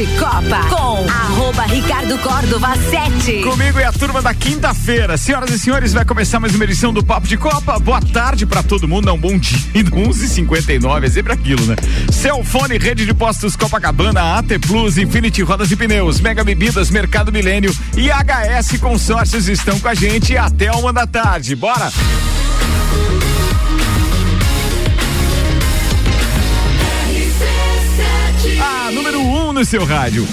[0.00, 3.42] de Copa com arroba Ricardo Córdova 7.
[3.42, 5.18] Comigo e a turma da quinta-feira.
[5.18, 7.78] Senhoras e senhores, vai começar mais uma edição do Papo de Copa.
[7.78, 9.10] Boa tarde para todo mundo.
[9.10, 9.58] É um bom dia.
[9.92, 11.76] 11:59 é sempre aquilo, né?
[12.10, 17.70] Celfone, rede de postos Copacabana, AT Plus, Infinity Rodas e Pneus, Mega Bebidas, Mercado Milênio
[17.94, 21.54] e HS Consórcios estão com a gente até uma da tarde.
[21.54, 21.92] Bora!
[29.60, 30.26] No seu rádio.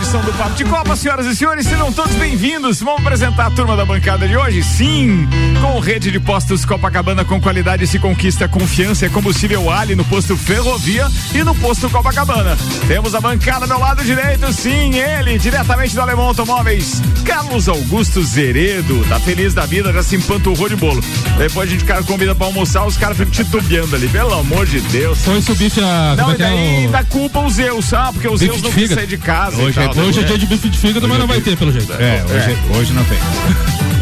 [0.00, 2.80] Edição do Papo de Copa, senhoras e senhores, sejam todos bem-vindos.
[2.80, 4.62] Vamos apresentar a turma da bancada de hoje?
[4.62, 5.28] Sim,
[5.60, 10.36] com rede de postos Copacabana com qualidade se conquista confiança é combustível Ali no posto
[10.36, 12.56] Ferrovia e no posto Copacabana.
[12.86, 19.04] Temos a bancada do lado direito, sim, ele, diretamente do Alemão Automóveis, Carlos Augusto Zeredo,
[19.08, 21.02] tá feliz da vida, já se empanturrou de bolo.
[21.36, 24.80] Depois a gente cara convida pra almoçar, os caras ficam titubeando ali, pelo amor de
[24.80, 25.18] Deus.
[25.22, 26.14] Foi subir a.
[26.16, 28.62] Não, é e que é daí o- ainda culpa os Zeus, ah, porque os Zeus
[28.62, 29.60] não quis sair de casa.
[29.60, 30.28] e Hoje, é, tal, hoje é né?
[30.28, 31.92] dia de bife de fígado, mas não vai ter, pelo jeito.
[31.92, 33.18] É, hoje, hoje não tem.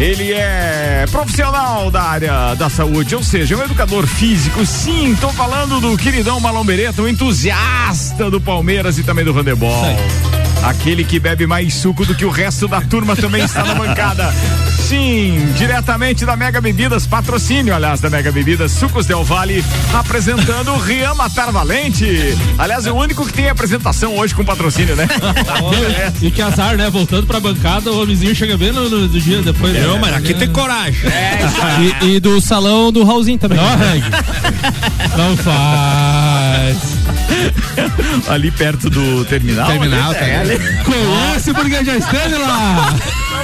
[0.00, 4.64] Ele é profissional da área da saúde, ou seja, um educador físico.
[4.64, 9.84] Sim, tô falando do queridão Malão Beretta, um entusiasta do Palmeiras e também do handebol.
[10.62, 14.32] Aquele que bebe mais suco do que o resto da turma também está na bancada.
[14.86, 20.78] Sim, diretamente da Mega Bebidas, patrocínio, aliás, da Mega Bebidas, Sucos Del Vale, apresentando o
[20.78, 22.36] Rian Matar Valente.
[22.58, 25.08] Aliás, é o único que tem apresentação hoje com patrocínio, né?
[26.20, 26.90] E, e que azar, né?
[26.90, 29.72] Voltando pra bancada, o homenzinho chega bem no, no- do dia depois.
[29.80, 29.98] Não, né?
[30.00, 31.00] mas aqui tem coragem.
[32.02, 33.58] E, e do salão do Raulzinho também.
[33.58, 34.04] Não arrangue.
[35.16, 36.76] Não faz.
[38.28, 39.68] Ali perto do terminal.
[39.68, 40.49] Terminal, ali, tá é, ali.
[40.84, 42.94] Conhece porque já esteve lá.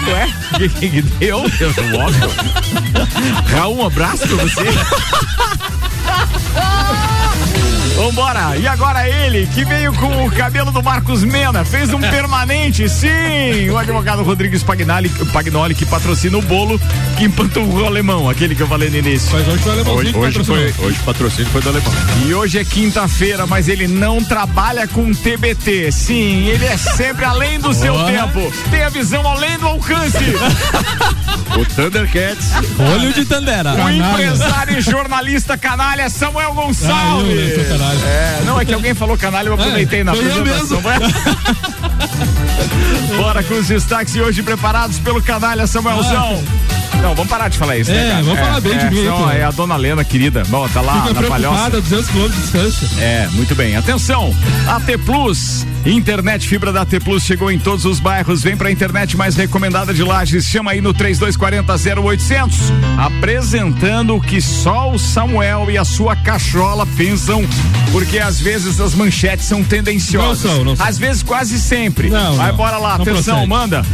[0.08, 1.50] Ué, o que, que, que deu?
[1.60, 2.30] Eu sou óbvio.
[3.56, 4.66] Raul, um abraço pra você.
[7.96, 12.86] Vambora, e agora ele, que veio com o cabelo do Marcos Mena, fez um permanente,
[12.90, 16.78] sim, o advogado Rodrigues Pagnoli, Pagnoli que patrocina o bolo
[17.16, 19.30] que empanturrou o alemão, aquele que eu falei no início.
[19.32, 20.72] Mas hoje foi o alemãozinho Hoje, patrocinou.
[20.74, 21.92] foi, hoje o patrocínio foi do alemão.
[22.26, 25.90] E hoje é quinta-feira, mas ele não trabalha com TBT.
[25.90, 28.10] Sim, ele é sempre além do seu Boa.
[28.12, 28.52] tempo.
[28.70, 30.18] Tem a visão além do alcance.
[31.56, 32.50] O Thundercats.
[32.92, 33.72] Olho de Tandera.
[33.74, 38.00] O empresário e jornalista canalha Samuel Ah, eu, né, Caralho.
[38.04, 40.82] É, não, é que alguém falou canalha, eu aproveitei na foi eu apresentação.
[43.16, 46.42] Bora com os destaques hoje preparados pelo canalha Samuelzão.
[47.02, 48.22] Não, vamos parar de falar isso, né, É, cara?
[48.24, 49.30] vamos falar bem de mim, senão pô.
[49.30, 50.42] É a dona Lena, querida.
[50.48, 51.70] Bom, tá lá Fica na palhoça.
[51.70, 52.88] preocupada, 200 km de distância.
[53.00, 53.76] É, muito bem.
[53.76, 54.34] Atenção,
[54.66, 55.66] AT Plus.
[55.84, 58.42] Internet fibra da AT Plus chegou em todos os bairros.
[58.42, 60.44] Vem pra internet mais recomendada de Lages.
[60.46, 62.58] Chama aí no 3240 0800.
[62.98, 67.44] Apresentando o que só o Samuel e a sua cachola pensam.
[67.92, 70.44] Porque às vezes as manchetes são tendenciosas.
[70.44, 70.86] Não são, não são.
[70.86, 72.10] Às vezes quase sempre.
[72.10, 72.56] Não, Vai, não.
[72.56, 72.94] bora lá.
[72.96, 73.46] Atenção, procede.
[73.48, 73.86] manda.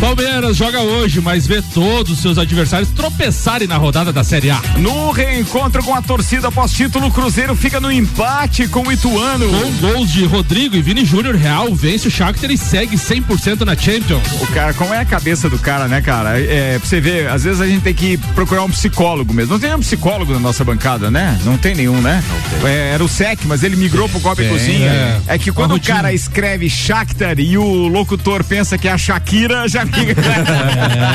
[0.00, 4.60] Palmeiras joga hoje, mas vê todos os seus adversários tropeçarem na rodada da Série A.
[4.78, 9.48] No reencontro com a torcida pós-título, o Cruzeiro fica no empate com o Ituano.
[9.48, 13.76] Com gols de Rodrigo e Vini Júnior, Real vence o Shakhtar e segue 100% na
[13.76, 14.22] Champions.
[14.40, 16.40] O cara, como é a cabeça do cara, né, cara?
[16.40, 19.52] É, pra você ver, às vezes a gente tem que procurar um psicólogo mesmo.
[19.52, 21.38] Não tem um psicólogo na nossa bancada, né?
[21.44, 22.22] Não tem nenhum, né?
[22.64, 24.90] É, era o SEC, mas ele migrou pro Copa e Cozinha.
[24.90, 25.20] é.
[25.26, 29.68] É, que quando o cara escreve Shakhtar e o locutor pensa que é a Shakira,
[29.68, 30.14] já fica.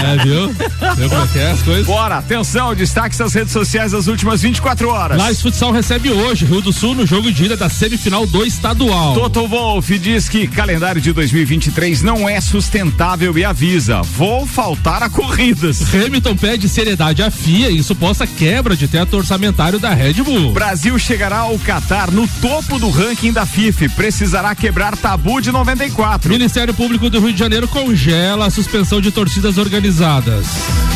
[0.06, 0.50] É, viu?
[0.96, 1.86] Viu como é é as coisas?
[1.86, 5.18] Bora, atenção, destaque das redes sociais das últimas 24 horas.
[5.18, 9.14] Lages Futsal recebe hoje Rio do Sul no jogo de ida da semifinal do estadual.
[9.14, 15.09] Toto Wolff diz que calendário de 2023 não é sustentável e avisa: vou faltar a
[15.09, 15.81] corridas.
[15.94, 20.51] Hamilton pede seriedade à FIA em suposta quebra de teto orçamentário da Red Bull.
[20.51, 23.86] Brasil chegará ao Catar no topo do ranking da FIFA.
[23.86, 26.30] e Precisará quebrar tabu de 94.
[26.30, 30.45] Ministério Público do Rio de Janeiro congela a suspensão de torcidas organizadas.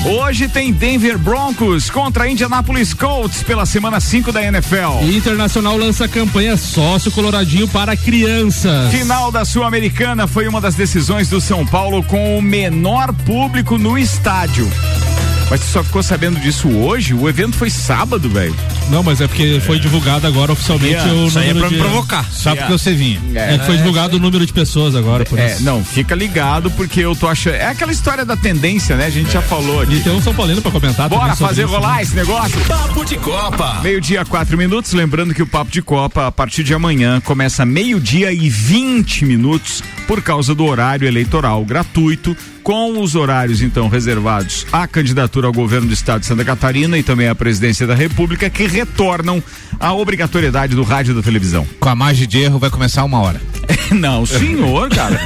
[0.09, 5.03] Hoje tem Denver Broncos contra Indianapolis Colts pela semana 5 da NFL.
[5.03, 8.91] E Internacional lança campanha sócio coloradinho para crianças.
[8.91, 13.99] Final da Sul-Americana foi uma das decisões do São Paulo com o menor público no
[13.99, 14.67] estádio.
[15.49, 17.13] Mas você só ficou sabendo disso hoje?
[17.15, 18.55] O evento foi sábado, velho.
[18.91, 21.77] Não, mas é porque foi divulgado agora oficialmente Yeah, o Isso aí é número pra
[21.77, 21.89] me de...
[21.89, 22.31] provocar.
[22.31, 22.67] Só Yeah.
[22.67, 23.19] porque você vinha.
[23.33, 25.63] É que foi divulgado o número de pessoas agora, por É, isso.
[25.63, 27.55] não, fica ligado porque eu tô achando.
[27.55, 29.07] É aquela história da tendência, né?
[29.07, 30.01] A gente já falou E aqui.
[30.03, 32.01] tem um São Paulino pra comentar Bora também sobre fazer isso, rolar né?
[32.03, 32.59] esse negócio?
[32.65, 33.79] Papo de Copa.
[33.81, 34.93] Meio-dia, quatro minutos.
[34.93, 39.81] Lembrando que o Papo de Copa, a partir de amanhã, começa meio-dia e 20 minutos
[40.07, 42.35] por causa do horário eleitoral gratuito,
[42.69, 47.01] com os horários então reservados à candidatura ao governo do estado de Santa Catarina e
[47.01, 49.41] também à presidência da República, que retornam
[49.79, 51.65] à obrigatoriedade do rádio e da televisão.
[51.79, 53.41] Com a margem de erro vai começar uma hora.
[53.91, 55.19] Não, senhor, cara.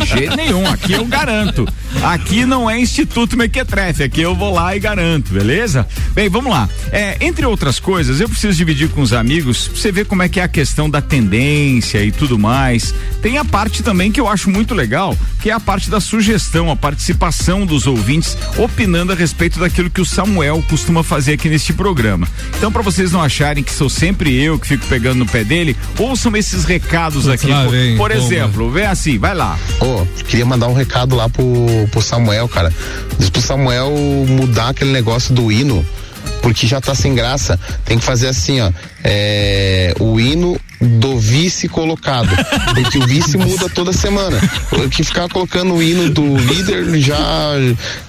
[0.00, 0.66] De jeito nenhum.
[0.66, 1.66] Aqui eu garanto.
[2.02, 4.02] Aqui não é Instituto Mequetrefe.
[4.02, 5.86] Aqui eu vou lá e garanto, beleza?
[6.12, 6.68] Bem, vamos lá.
[6.92, 10.28] É, entre outras coisas, eu preciso dividir com os amigos pra você ver como é
[10.28, 12.94] que é a questão da tendência e tudo mais.
[13.22, 16.70] Tem a parte também que eu acho muito legal, que é a parte da sugestão,
[16.70, 21.72] a participação dos ouvintes opinando a respeito daquilo que o Samuel costuma fazer aqui neste
[21.72, 22.28] programa.
[22.56, 25.76] Então, para vocês não acharem que sou sempre eu que fico pegando no pé dele,
[25.98, 27.46] ouçam esses recados aqui.
[27.46, 28.24] lá Por- vem, Por bomba.
[28.24, 29.58] exemplo, vem assim, vai lá.
[29.80, 31.44] Ô, queria mandar um recado lá pro,
[31.90, 32.72] pro Samuel, cara.
[33.18, 33.90] Diz pro Samuel
[34.28, 35.84] mudar aquele negócio do hino,
[36.42, 37.58] porque já tá sem graça.
[37.84, 38.70] Tem que fazer assim, ó.
[39.04, 42.28] É, o hino do vice colocado.
[42.74, 44.38] Porque o vice muda toda semana.
[44.72, 47.52] O que ficar colocando o hino do líder já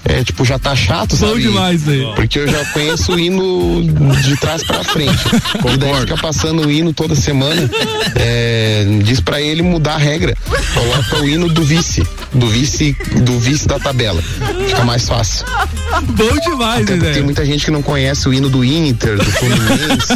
[0.04, 1.42] é, tipo, já tá chato, Bom sabe?
[1.42, 2.06] demais aí.
[2.14, 3.82] Porque eu já conheço o hino
[4.22, 5.24] de trás pra frente.
[5.72, 7.68] E daí fica passando o hino toda semana.
[8.14, 10.36] é, diz pra ele mudar a regra.
[10.74, 12.06] Coloca o hino do vice.
[12.32, 14.22] Do vice, do vice da tabela.
[14.66, 15.46] Fica mais fácil.
[16.02, 17.12] Bom demais, né?
[17.12, 20.14] tem muita gente que não conhece o hino do Inter, do Fluminense.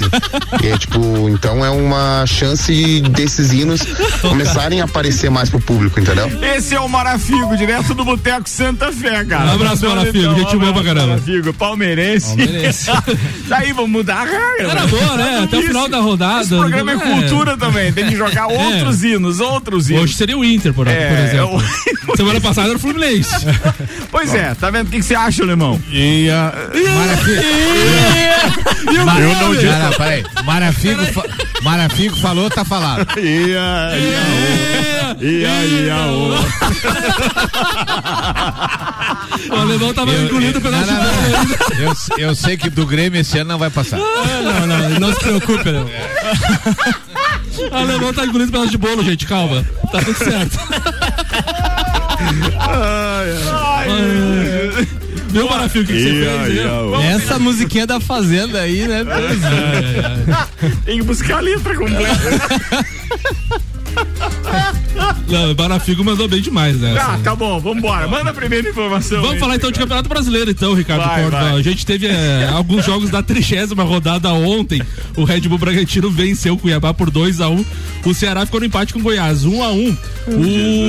[0.70, 3.80] é tipo, então é uma chance desses hinos
[4.20, 6.30] começarem a aparecer mais pro público, entendeu?
[6.56, 9.46] Esse é o Marafigo, direto do Boteco Santa Fé, cara.
[9.50, 11.06] Um abraço, Então, Marafigo, então, gente um boa pra caramba.
[11.08, 12.36] Marafigo, palmeirense.
[12.36, 12.90] Palmeirense.
[13.48, 14.70] Daí vamos mudar a regra.
[14.70, 14.86] Era né?
[14.86, 15.40] boa, né?
[15.44, 16.40] Até o final da rodada.
[16.42, 16.98] Esse programa é, É.
[16.98, 17.92] cultura também.
[17.92, 20.04] Tem que jogar outros hinos, outros hinos.
[20.04, 21.62] Hoje seria o Inter, por, É, por exemplo.
[22.16, 23.30] Semana passada era o Fluminense.
[24.10, 25.80] Pois é, tá vendo o que, você acha, Alemão?
[25.90, 26.52] E a.
[26.96, 27.42] Marafigo.
[28.92, 29.66] Eu não disse.
[29.66, 30.24] Cara, peraí.
[30.44, 30.59] Marafigo,
[31.12, 31.22] fa...
[31.62, 33.06] Marafigo falou, tá falado.
[33.18, 33.90] Ia,
[35.20, 35.96] ia, ia,
[39.50, 41.10] O alemão tava engolindo o pedaço não, de não.
[41.86, 43.98] Eu, eu sei que do Grêmio esse ano não vai passar.
[43.98, 45.90] Não, não, não se preocupe, alemão.
[47.70, 49.66] O alemão tá engolindo pedaço de bolo, gente, calma.
[49.92, 50.58] Tá tudo certo.
[55.30, 56.54] Viu, Marafigo, o que, que você Ia, fez?
[56.56, 57.06] ia.
[57.14, 59.04] Essa musiquinha da Fazenda aí, né?
[60.84, 62.20] Tem que buscar a letra completa.
[65.30, 66.94] Não, o Marafigo mandou bem demais, né?
[66.94, 68.08] Tá, tá bom, vambora.
[68.08, 69.20] Manda a primeira informação.
[69.20, 69.40] Vamos aí.
[69.40, 71.54] falar então de Campeonato Brasileiro, então, Ricardo Vai, vai.
[71.54, 74.82] A gente teve é, alguns jogos da trigésima rodada ontem.
[75.16, 77.64] O Red Bull Bragantino venceu o Cuiabá por 2 a 1
[78.04, 79.96] O Ceará ficou no empate com o Goiás, 1 a 1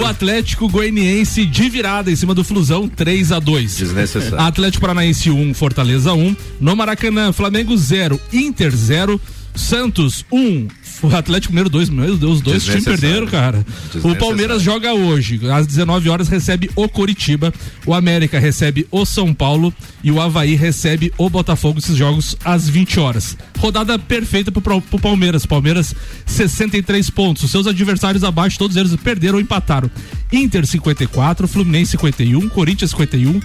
[0.01, 4.39] O Atlético Goianiense de virada em cima do Flusão, 3 a 2 Desnecessário.
[4.39, 6.35] Atlético Paranaense 1, Fortaleza 1.
[6.59, 9.19] No Maracanã, Flamengo 0, Inter 0.
[9.55, 10.67] Santos 1,
[11.01, 13.65] o Atlético Mineiro 2, meu Deus, os dois times perderam, cara.
[14.03, 14.15] O.
[14.15, 17.53] Palmeiras joga hoje, às 19 horas recebe o Coritiba,
[17.85, 22.69] o América recebe o São Paulo e o Havaí recebe o Botafogo, esses jogos às
[22.69, 23.37] 20 horas.
[23.57, 25.95] Rodada perfeita pro, pro Palmeiras, Palmeiras
[26.25, 29.89] 63 pontos, os seus adversários abaixo, todos eles perderam ou empataram.
[30.31, 33.39] Inter 54, Fluminense 51, Corinthians 51,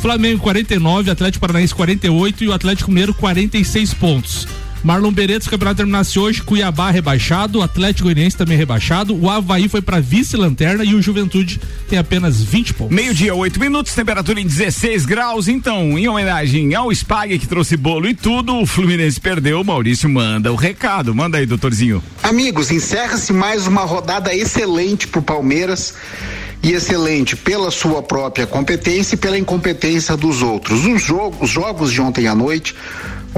[0.00, 4.46] Flamengo 49, Atlético Paranaense 48 e o Atlético Mineiro 46 pontos.
[4.82, 9.28] Marlon Bereto, se o campeonato terminasse hoje, Cuiabá rebaixado, o Atlético Goianiense também rebaixado, o
[9.28, 12.94] Havaí foi para vice-lanterna e o Juventude tem apenas 20 pontos.
[12.94, 15.48] Meio-dia, oito minutos, temperatura em 16 graus.
[15.48, 19.60] Então, em homenagem ao Spag que trouxe bolo e tudo, o Fluminense perdeu.
[19.60, 21.14] O Maurício manda o recado.
[21.14, 22.02] Manda aí, doutorzinho.
[22.22, 25.94] Amigos, encerra-se mais uma rodada excelente para o Palmeiras
[26.62, 30.84] e excelente pela sua própria competência e pela incompetência dos outros.
[30.84, 32.74] Os, jo os jogos de ontem à noite,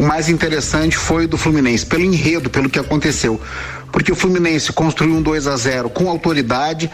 [0.00, 3.38] o mais interessante foi o do Fluminense, pelo enredo, pelo que aconteceu.
[3.92, 6.90] Porque o Fluminense construiu um 2 a 0 com autoridade,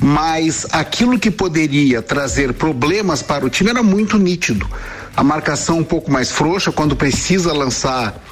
[0.00, 4.66] mas aquilo que poderia trazer problemas para o time era muito nítido.
[5.14, 8.24] A marcação um pouco mais frouxa, quando precisa lançar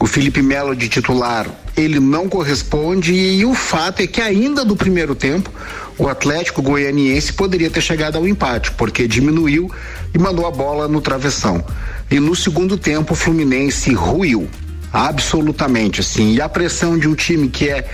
[0.00, 1.46] o Felipe Melo de titular,
[1.76, 5.50] ele não corresponde e o fato é que ainda do primeiro tempo
[5.98, 9.70] o Atlético Goianiense poderia ter chegado ao empate, porque diminuiu
[10.14, 11.62] e mandou a bola no travessão.
[12.10, 14.48] E no segundo tempo o Fluminense ruiu.
[14.92, 16.34] Absolutamente, assim.
[16.34, 17.88] E a pressão de um time que é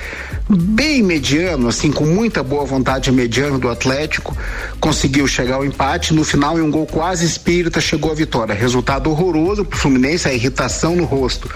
[0.48, 4.36] bem mediano, assim, com muita boa vontade mediano do Atlético,
[4.78, 6.12] conseguiu chegar ao empate.
[6.12, 8.54] No final, em um gol quase espírita, chegou a vitória.
[8.54, 11.48] Resultado horroroso pro Fluminense, a irritação no rosto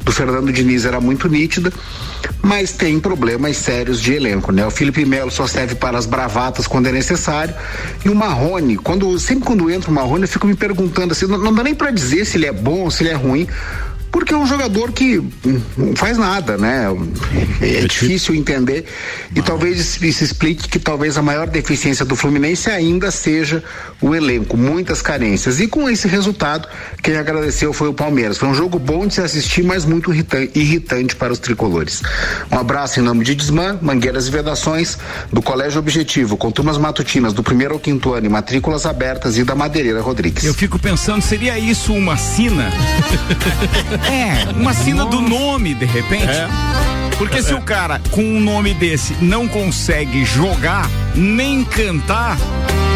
[0.00, 1.72] do Fernando Diniz era muito nítida,
[2.42, 4.66] mas tem problemas sérios de elenco, né?
[4.66, 7.54] O Felipe Melo só serve para as bravatas quando é necessário.
[8.04, 11.38] E o Marrone, quando, sempre quando entra o Marrone, eu fico me perguntando assim, não,
[11.38, 13.46] não dá nem para dizer se ele é bom ou se ele é ruim
[14.12, 15.22] porque é um jogador que
[15.76, 16.86] não faz nada, né?
[17.62, 18.84] É difícil entender
[19.34, 23.64] e talvez isso explique que talvez a maior deficiência do Fluminense ainda seja
[24.02, 25.60] o elenco, muitas carências.
[25.60, 26.68] E com esse resultado,
[27.02, 28.36] quem agradeceu foi o Palmeiras.
[28.36, 32.02] Foi um jogo bom de se assistir, mas muito irritante para os tricolores.
[32.50, 34.98] Um abraço em nome de Desmã, Mangueiras e Vedações,
[35.32, 39.44] do Colégio Objetivo, com turmas matutinas do primeiro ao quinto ano e matrículas abertas e
[39.44, 40.44] da Madeireira Rodrigues.
[40.44, 42.70] Eu fico pensando, seria isso uma sina?
[44.10, 46.30] É, uma sina do nome, de repente.
[46.30, 46.48] É.
[47.18, 52.36] Porque se o cara com um nome desse não consegue jogar, nem cantar,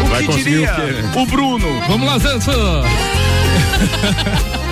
[0.03, 0.75] o Vai que diria
[1.15, 1.67] o, o Bruno?
[1.87, 2.51] Vamos lá, Zanso!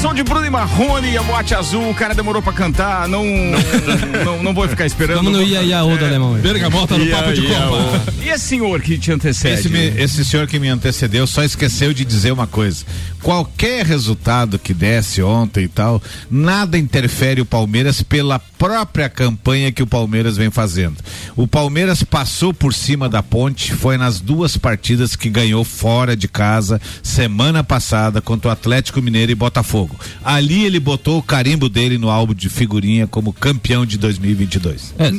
[0.00, 3.22] Som de Bruno e Marrone e a boate azul, o cara demorou pra cantar, não,
[3.22, 5.18] não, não, não vou ficar esperando.
[5.18, 6.32] Vamos no Ia Ia O do alemão.
[6.38, 8.12] Bergamota no papo de copa.
[8.22, 9.60] E esse senhor que te antecede?
[9.60, 12.82] Esse, me, esse senhor que me antecedeu só esqueceu de dizer uma coisa.
[13.22, 19.82] Qualquer resultado que desse ontem e tal, nada interfere o Palmeiras pela própria campanha que
[19.82, 20.98] o Palmeiras vem fazendo.
[21.34, 26.28] O Palmeiras passou por cima da ponte, foi nas duas partidas que ganhou fora de
[26.28, 29.98] casa semana passada contra o Atlético Mineiro e Botafogo.
[30.22, 34.94] Ali ele botou o carimbo dele no álbum de figurinha como campeão de 2022.
[34.98, 35.10] É.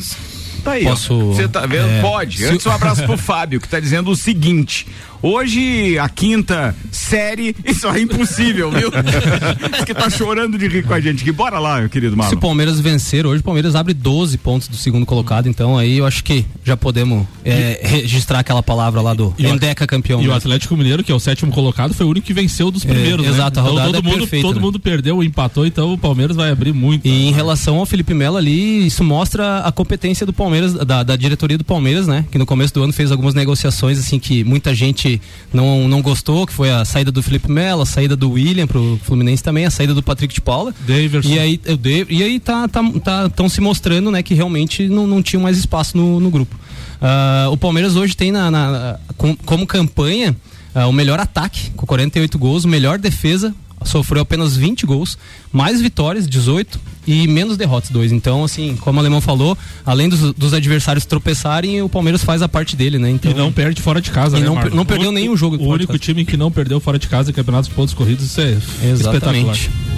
[0.64, 1.34] Tá aí, Posso...
[1.34, 1.90] Você tá vendo?
[1.90, 2.02] É...
[2.02, 2.46] Pode.
[2.46, 4.86] Antes um abraço pro Fábio, que tá dizendo o seguinte:
[5.24, 8.92] Hoje, a quinta série, isso é impossível, viu?
[9.86, 11.32] Que tá chorando de rir com a gente aqui.
[11.32, 12.30] Bora lá, meu querido Marlon.
[12.30, 15.98] Se o Palmeiras vencer hoje, o Palmeiras abre 12 pontos do segundo colocado, então aí
[15.98, 20.22] eu acho que já podemos é, registrar aquela palavra lá do Endeca campeão.
[20.22, 22.86] E o Atlético Mineiro, que é o sétimo colocado, foi o único que venceu dos
[22.86, 23.36] é, primeiros, é, né?
[23.36, 24.62] Exato, a então, rodada todo, é mundo, perfeita, todo né?
[24.62, 27.06] mundo perdeu, empatou, então o Palmeiras vai abrir muito.
[27.08, 31.16] E em relação ao Felipe Melo ali, isso mostra a competência do Palmeiras, da, da
[31.16, 32.26] diretoria do Palmeiras, né?
[32.32, 35.11] Que no começo do ano fez algumas negociações, assim, que muita gente
[35.52, 39.00] não não gostou, que foi a saída do Felipe Melo, a saída do William pro
[39.04, 40.74] Fluminense também, a saída do Patrick de Paula.
[40.86, 41.30] Daverson.
[41.30, 44.88] E aí, eu Dave, e aí tá tão tá, tá, se mostrando, né, que realmente
[44.88, 46.56] não, não tinha mais espaço no, no grupo.
[47.02, 50.36] Uh, o Palmeiras hoje tem na, na com, como campanha
[50.76, 53.54] uh, o melhor ataque, com 48 gols, melhor defesa,
[53.84, 55.18] sofreu apenas 20 gols,
[55.52, 58.12] mais vitórias, 18, e menos derrotas, dois.
[58.12, 62.50] Então, assim, como o Alemão falou, além dos, dos adversários tropeçarem, o Palmeiras faz a
[62.50, 63.10] parte dele, né?
[63.10, 65.58] Então, e não perde fora de casa, e né, não, não perdeu o, nenhum jogo.
[65.58, 68.42] O único time que não perdeu fora de casa em campeonatos de pontos corridos, isso
[68.42, 69.52] é Exatamente.
[69.52, 69.91] espetacular.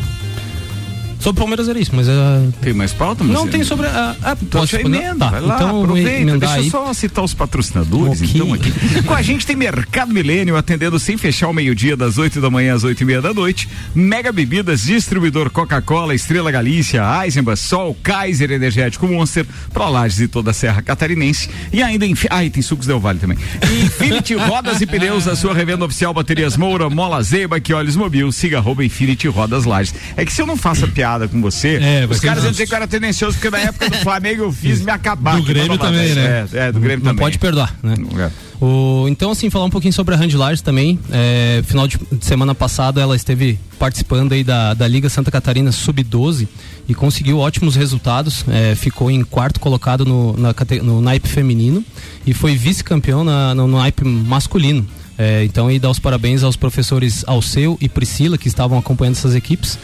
[1.24, 2.06] Sobre o Palmeiras era isso, mas.
[2.10, 2.53] Uh...
[2.62, 3.88] Tem mais pauta, Não, tem sobre.
[3.88, 6.38] A, a, então, posso emenda, tá, vai lá, então aproveita.
[6.38, 8.32] Deixa eu só citar os patrocinadores, okay.
[8.36, 8.74] então, aqui.
[9.08, 12.75] Com a gente tem Mercado Milênio atendendo sem fechar o meio-dia, das 8 da manhã
[12.75, 13.70] às 8 e meia da noite.
[13.96, 20.53] Mega Bebidas, distribuidor Coca-Cola, Estrela Galícia, Eisenbach, Sol, Kaiser Energético Monster, Prolages e toda a
[20.53, 21.50] Serra Catarinense.
[21.72, 22.13] E ainda, em.
[22.30, 23.38] Ah, e tem sucos Del Vale também.
[23.82, 28.30] Infinity Rodas e Pneus, a sua revenda oficial Baterias Moura, Mola Zeba, que olhos mobil,
[28.30, 29.96] siga arroba Infinity Rodas Lages.
[30.18, 31.79] É que se eu não faço a piada com você.
[31.82, 34.51] É, Os caras iam dizer que eu era tendencioso, porque na época do Flamengo eu
[34.51, 35.38] fiz me acabar.
[35.38, 36.48] Do Grêmio também, né?
[36.53, 37.25] É, é, do Grêmio Não também.
[37.25, 37.96] pode perdoar, né?
[38.17, 38.53] É.
[38.63, 40.98] O, então, assim, falar um pouquinho sobre a Randlages também.
[41.12, 45.72] É, final de, de, semana passada ela esteve participando aí da, da Liga Santa Catarina
[45.72, 46.48] Sub-12
[46.88, 48.46] e conseguiu ótimos resultados.
[48.48, 51.84] É, ficou em quarto colocado no, na, no naipe feminino
[52.25, 54.88] e foi vice-campeão no, no naipe masculino.
[55.17, 59.36] É, então, e dar os parabéns aos professores Alceu e Priscila que estavam acompanhando essas
[59.36, 59.77] equipes.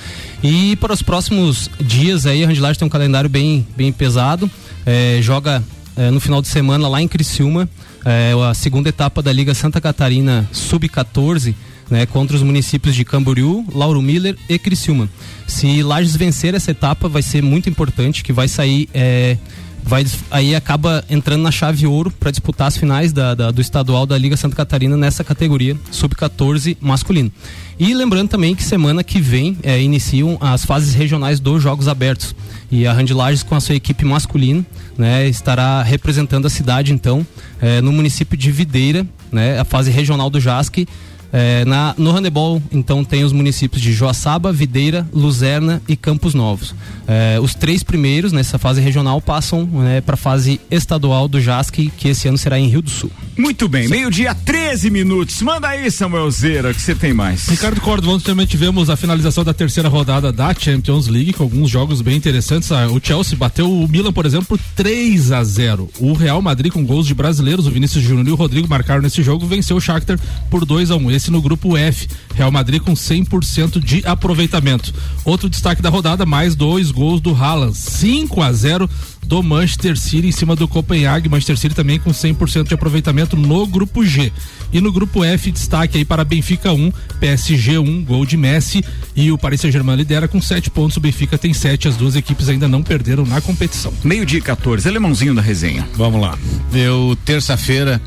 [0.43, 4.49] E para os próximos dias aí, a Randilage tem um calendário bem, bem pesado.
[4.85, 5.63] É, joga
[5.95, 7.69] é, no final de semana lá em Criciúma,
[8.05, 11.53] é, a segunda etapa da Liga Santa Catarina Sub-14.
[11.89, 15.09] Né, contra os municípios de Camboriú, Lauro Miller e Criciúma.
[15.47, 19.37] Se Lages vencer essa etapa, vai ser muito importante, que vai sair é,
[19.83, 24.05] vai aí acaba entrando na chave ouro para disputar as finais da, da, do estadual
[24.05, 27.31] da Liga Santa Catarina nessa categoria sub-14 masculino.
[27.79, 32.35] E lembrando também que semana que vem é, iniciam as fases regionais dos Jogos Abertos
[32.69, 34.65] e a Randy Lages com a sua equipe masculina
[34.97, 37.25] né, estará representando a cidade então
[37.61, 40.85] é, no município de Videira, né, a fase regional do JASC
[41.31, 46.73] É, na, no handebol, então, tem os municípios de Joaçaba, Videira, Luzerna e Campos Novos.
[47.07, 51.91] É, os três primeiros nessa fase regional passam né, para a fase estadual do JASC,
[51.97, 53.11] que esse ano será em Rio do Sul.
[53.37, 55.41] Muito bem, meio-dia, 13 minutos.
[55.41, 57.47] Manda aí, Samuel Zera, que você tem mais.
[57.47, 61.69] Ricardo Cordo, ontem também tivemos a finalização da terceira rodada da Champions League, com alguns
[61.69, 62.71] jogos bem interessantes.
[62.71, 66.71] Ah, o Chelsea bateu o Milan, por exemplo, por 3 a 0 O Real Madrid,
[66.71, 69.81] com gols de brasileiros, o Vinícius Júnior e o Rodrigo marcaram nesse jogo, venceu o
[69.81, 70.19] Shakhtar
[70.49, 72.07] por 2 a 1 Esse no grupo F.
[72.33, 74.93] Real Madrid com 100% de aproveitamento.
[75.25, 77.75] Outro destaque da rodada, mais dois gols do Haaland.
[77.75, 78.89] 5 a 0
[79.25, 81.27] do Manchester City em cima do Copenhague.
[81.27, 84.31] Manchester City também com 100% de aproveitamento no grupo G.
[84.71, 88.81] E no grupo F, destaque aí para Benfica 1, PSG 1, gol de Messi.
[89.13, 90.95] E o Paris Saint-Germain lidera com 7 pontos.
[90.95, 91.89] O Benfica tem 7.
[91.89, 93.91] As duas equipes ainda não perderam na competição.
[94.05, 95.85] Meio-dia 14, alemãozinho da resenha.
[95.95, 96.39] Vamos lá.
[96.73, 98.01] Eu, terça-feira,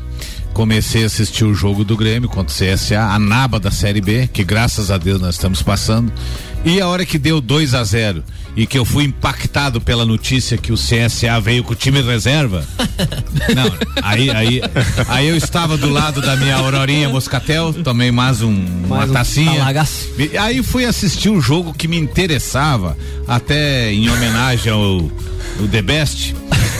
[0.53, 4.27] comecei a assistir o jogo do Grêmio contra o CSA, a naba da Série B,
[4.31, 6.13] que graças a Deus nós estamos passando.
[6.63, 8.23] E a hora que deu 2 a 0
[8.55, 12.65] e que eu fui impactado pela notícia que o CSA veio com o time reserva.
[13.55, 14.61] Não, aí, aí,
[15.07, 18.53] aí eu estava do lado da minha Aurorinha Moscatel, tomei mais um,
[18.87, 19.59] mais uma um tacinha.
[20.17, 24.81] E aí fui assistir o jogo que me interessava, até em homenagem ao,
[25.59, 26.35] ao The Best.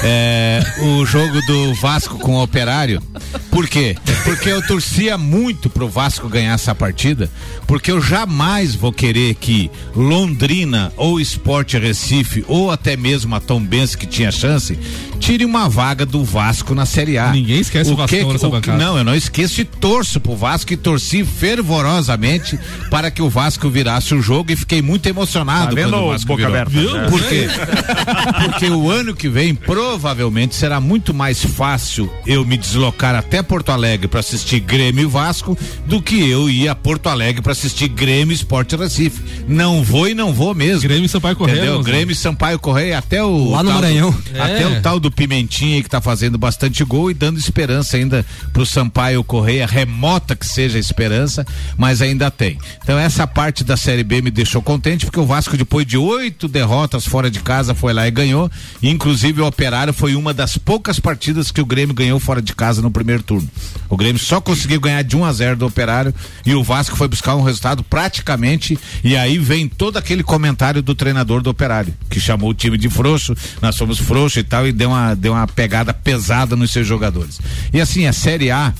[0.06, 3.02] É, o jogo do Vasco com o Operário.
[3.50, 3.96] Por quê?
[4.26, 7.32] Porque eu torcia muito pro Vasco ganhar essa partida,
[7.66, 11.22] porque eu jamais vou querer que Londrina ou
[11.64, 14.78] Esporte Recife ou até mesmo a Tombense que tinha chance
[15.20, 17.32] tire uma vaga do Vasco na Série A.
[17.32, 18.78] Ninguém esquece o, o Vasco nessa o, bancada.
[18.78, 23.70] Não, eu não esqueço e torço pro Vasco e torci fervorosamente para que o Vasco
[23.70, 26.62] virasse o jogo e fiquei muito emocionado tá vendo quando o Vasco boca virou.
[26.62, 27.10] aberta, né?
[27.10, 27.48] Por quê?
[28.44, 33.72] Porque o ano que vem provavelmente será muito mais fácil eu me deslocar até Porto
[33.72, 37.88] Alegre para assistir Grêmio e Vasco do que eu ir a Porto Alegre para assistir
[37.88, 39.24] Grêmio e Esporte Recife.
[39.48, 40.82] Não vou e não vou mesmo.
[40.82, 41.53] Grêmio e Sampaio Correia.
[41.58, 41.84] Entendeu?
[41.84, 44.16] Grêmio e Sampaio Correia até o Lá no tal do- Maranhão.
[44.40, 44.68] até É.
[44.68, 49.24] o tal do Pimentinha que tá fazendo bastante gol e dando esperança ainda pro Sampaio
[49.24, 51.46] Correia, remota que seja a esperança,
[51.78, 52.58] mas ainda tem.
[52.84, 56.48] Então essa parte da Série B me deixou contente porque o Vasco depois de oito
[56.48, 58.50] derrotas fora de casa foi lá e ganhou,
[58.82, 62.54] e, inclusive o Operário foi uma das poucas partidas que o Grêmio ganhou fora de
[62.56, 63.48] casa no primeiro turno.
[63.90, 66.14] O Grêmio só conseguiu ganhar de 1 a 0 do Operário
[66.46, 70.96] e o Vasco foi buscar um resultado praticamente e aí vem todo aquele comentário do
[70.96, 74.72] treinador do Operário, que chamou o time de frouxo, nós somos frouxo e tal e
[74.72, 77.40] deu uma deu uma pegada pesada nos seus jogadores.
[77.72, 78.74] E assim, a Série A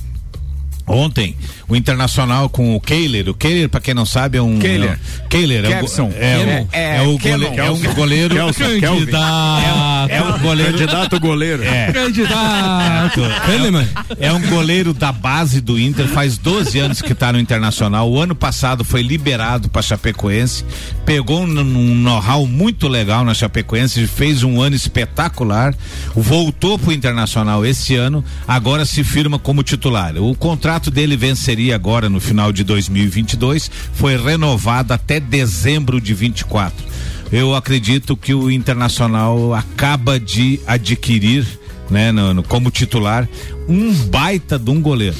[0.86, 1.36] Ontem,
[1.68, 4.60] o Internacional com o Kehler, o Kehler, pra quem não sabe, é um.
[4.60, 4.92] Kehler.
[4.92, 6.12] É Kehler, é, Kevson.
[6.16, 7.46] é, É, é, é, o Kelvin.
[7.46, 8.36] goleiro, é um goleiro.
[8.36, 8.82] Kelvin.
[8.82, 10.12] Candidato.
[10.12, 10.72] É um goleiro.
[10.74, 11.64] Candidato goleiro.
[11.64, 11.92] É.
[11.94, 13.22] Candidato.
[13.48, 13.88] Kahneman.
[14.20, 18.12] É um goleiro da base do Inter, faz 12 anos que tá no Internacional.
[18.12, 20.66] O ano passado foi liberado para Chapecoense,
[21.06, 25.74] pegou um, um know-how muito legal na Chapecoense, fez um ano espetacular,
[26.14, 30.16] voltou pro Internacional esse ano, agora se firma como titular.
[30.18, 36.86] O contrato dele venceria agora no final de 2022, foi renovado até dezembro de 24.
[37.32, 41.46] Eu acredito que o Internacional acaba de adquirir
[41.90, 43.28] né, no- no- como titular,
[43.68, 45.16] um baita de um goleiro.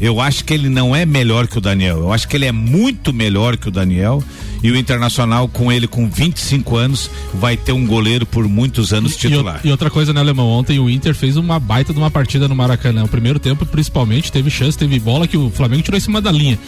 [0.00, 1.98] Eu acho que ele não é melhor que o Daniel.
[1.98, 4.22] Eu acho que ele é muito melhor que o Daniel.
[4.62, 9.14] E o Internacional, com ele com 25 anos, vai ter um goleiro por muitos anos
[9.14, 9.60] E, titular.
[9.62, 10.48] o- e outra coisa, né, Alemão?
[10.48, 13.04] Ontem o Inter fez uma baita de uma partida no Maracanã.
[13.04, 16.32] O primeiro tempo, principalmente, teve chance, teve bola que o Flamengo tirou em cima da
[16.32, 16.58] linha.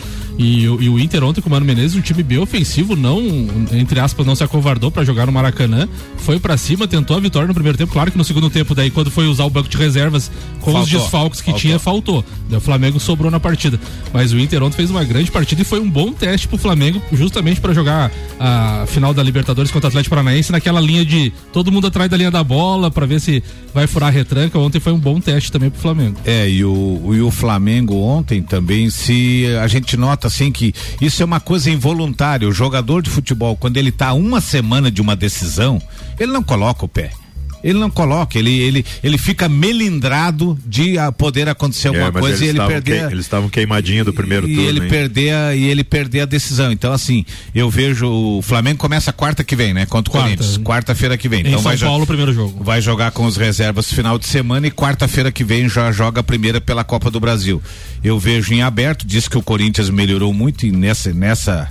[0.42, 3.20] E, o- e o Inter ontem com o Mano Menezes, um time bem ofensivo, não,
[3.72, 5.86] entre aspas, não se acovardou pra jogar no Maracanã.
[6.16, 7.92] Foi pra cima, tentou a vitória no primeiro tempo.
[7.92, 10.30] Claro que no segundo tempo, daí, quando foi usar o banco de reservas
[10.62, 10.98] com os Faltou.
[11.00, 11.60] desfalques que Faltou.
[11.60, 12.24] tinha, faltou.
[12.50, 13.78] O Flamengo sobrou na partida.
[14.14, 17.02] Mas o Inter ontem fez uma grande partida e foi um bom teste pro Flamengo,
[17.12, 21.70] justamente pra jogar a final da Libertadores contra o Atlético Paranaense naquela linha de todo
[21.70, 23.42] mundo atrás da linha da bola pra ver se
[23.74, 24.58] vai furar a retranca.
[24.58, 26.16] Ontem foi um bom teste também pro Flamengo.
[26.24, 31.22] É, e o, e o Flamengo ontem também, se a gente nota assim que isso
[31.22, 32.48] é uma coisa involuntária.
[32.48, 35.82] O jogador de futebol, quando ele tá uma semana de uma decisão,
[36.18, 37.10] ele não coloca o pé.
[37.62, 42.44] Ele não coloca, ele, ele, ele fica melindrado de ah, poder acontecer alguma É, coisa
[42.44, 43.06] e ele perder.
[43.08, 44.68] que- eles estavam queimadinho do primeiro e turno.
[44.68, 44.88] ele hein?
[44.88, 46.70] perder a, e ele perder a decisão.
[46.72, 49.86] Então assim, eu vejo o Flamengo começa quarta que vem, né?
[49.86, 50.36] Contra o Quarta.
[50.36, 51.40] Corinthians, quarta-feira que vem.
[51.40, 52.62] Em Então São vai Paulo, o primeiro jogo.
[52.62, 56.24] vai jogar com os reservas final de semana e quarta-feira que vem já joga a
[56.24, 57.62] primeira pela Copa do Brasil.
[58.02, 61.68] Eu vejo em aberto, diz que o Corinthians melhorou muito e nessa nessa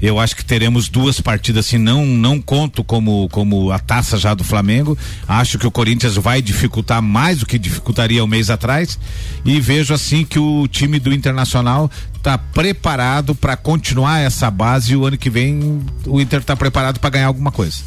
[0.00, 4.34] Eu acho que teremos duas partidas assim, não não conto como como a taça já
[4.34, 4.96] do Flamengo.
[5.26, 8.98] Acho que o Corinthians vai dificultar mais do que dificultaria um mês atrás
[9.44, 14.96] e vejo assim que o time do Internacional está preparado para continuar essa base e
[14.96, 17.78] o ano que vem o Inter está preparado para ganhar alguma coisa.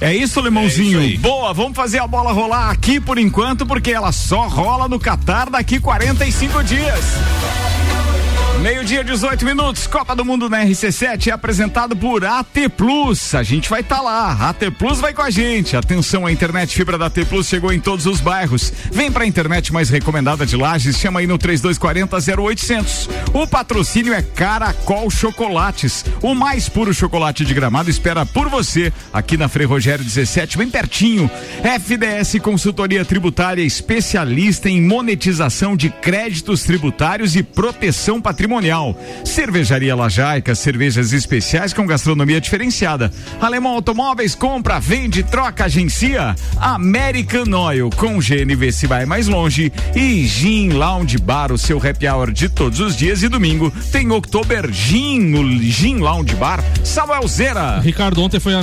[0.00, 1.00] É isso, Limãozinho.
[1.00, 4.88] É isso Boa, vamos fazer a bola rolar aqui por enquanto, porque ela só rola
[4.88, 7.04] no Catar daqui 45 dias.
[8.60, 9.86] Meio-dia, 18 minutos.
[9.86, 13.32] Copa do Mundo na RC7 é apresentado por AT Plus.
[13.32, 14.32] A gente vai estar tá lá.
[14.48, 15.76] AT Plus vai com a gente.
[15.76, 18.72] Atenção, a internet fibra da AT Plus chegou em todos os bairros.
[18.90, 20.98] Vem pra internet mais recomendada de Lages.
[20.98, 23.08] Chama aí no 3240 0800.
[23.32, 26.04] O patrocínio é Caracol Chocolates.
[26.20, 30.68] O mais puro chocolate de gramado espera por você aqui na Frei Rogério 17, bem
[30.68, 31.30] pertinho.
[31.62, 38.98] FDS Consultoria Tributária, especialista em monetização de créditos tributários e proteção patrimonial patrimonial.
[39.24, 43.12] Cervejaria Lajaica, cervejas especiais com gastronomia diferenciada.
[43.40, 46.34] Alemão Automóveis compra, vende, troca, agencia.
[46.56, 49.70] American Oil com GNV se vai mais longe.
[49.94, 53.70] E Gin Lounge Bar, o seu happy hour de todos os dias e domingo.
[53.92, 56.64] Tem Oktober Gin no Gin Lounge Bar.
[56.82, 57.80] Samuel Zera.
[57.80, 58.54] Ricardo, ontem foi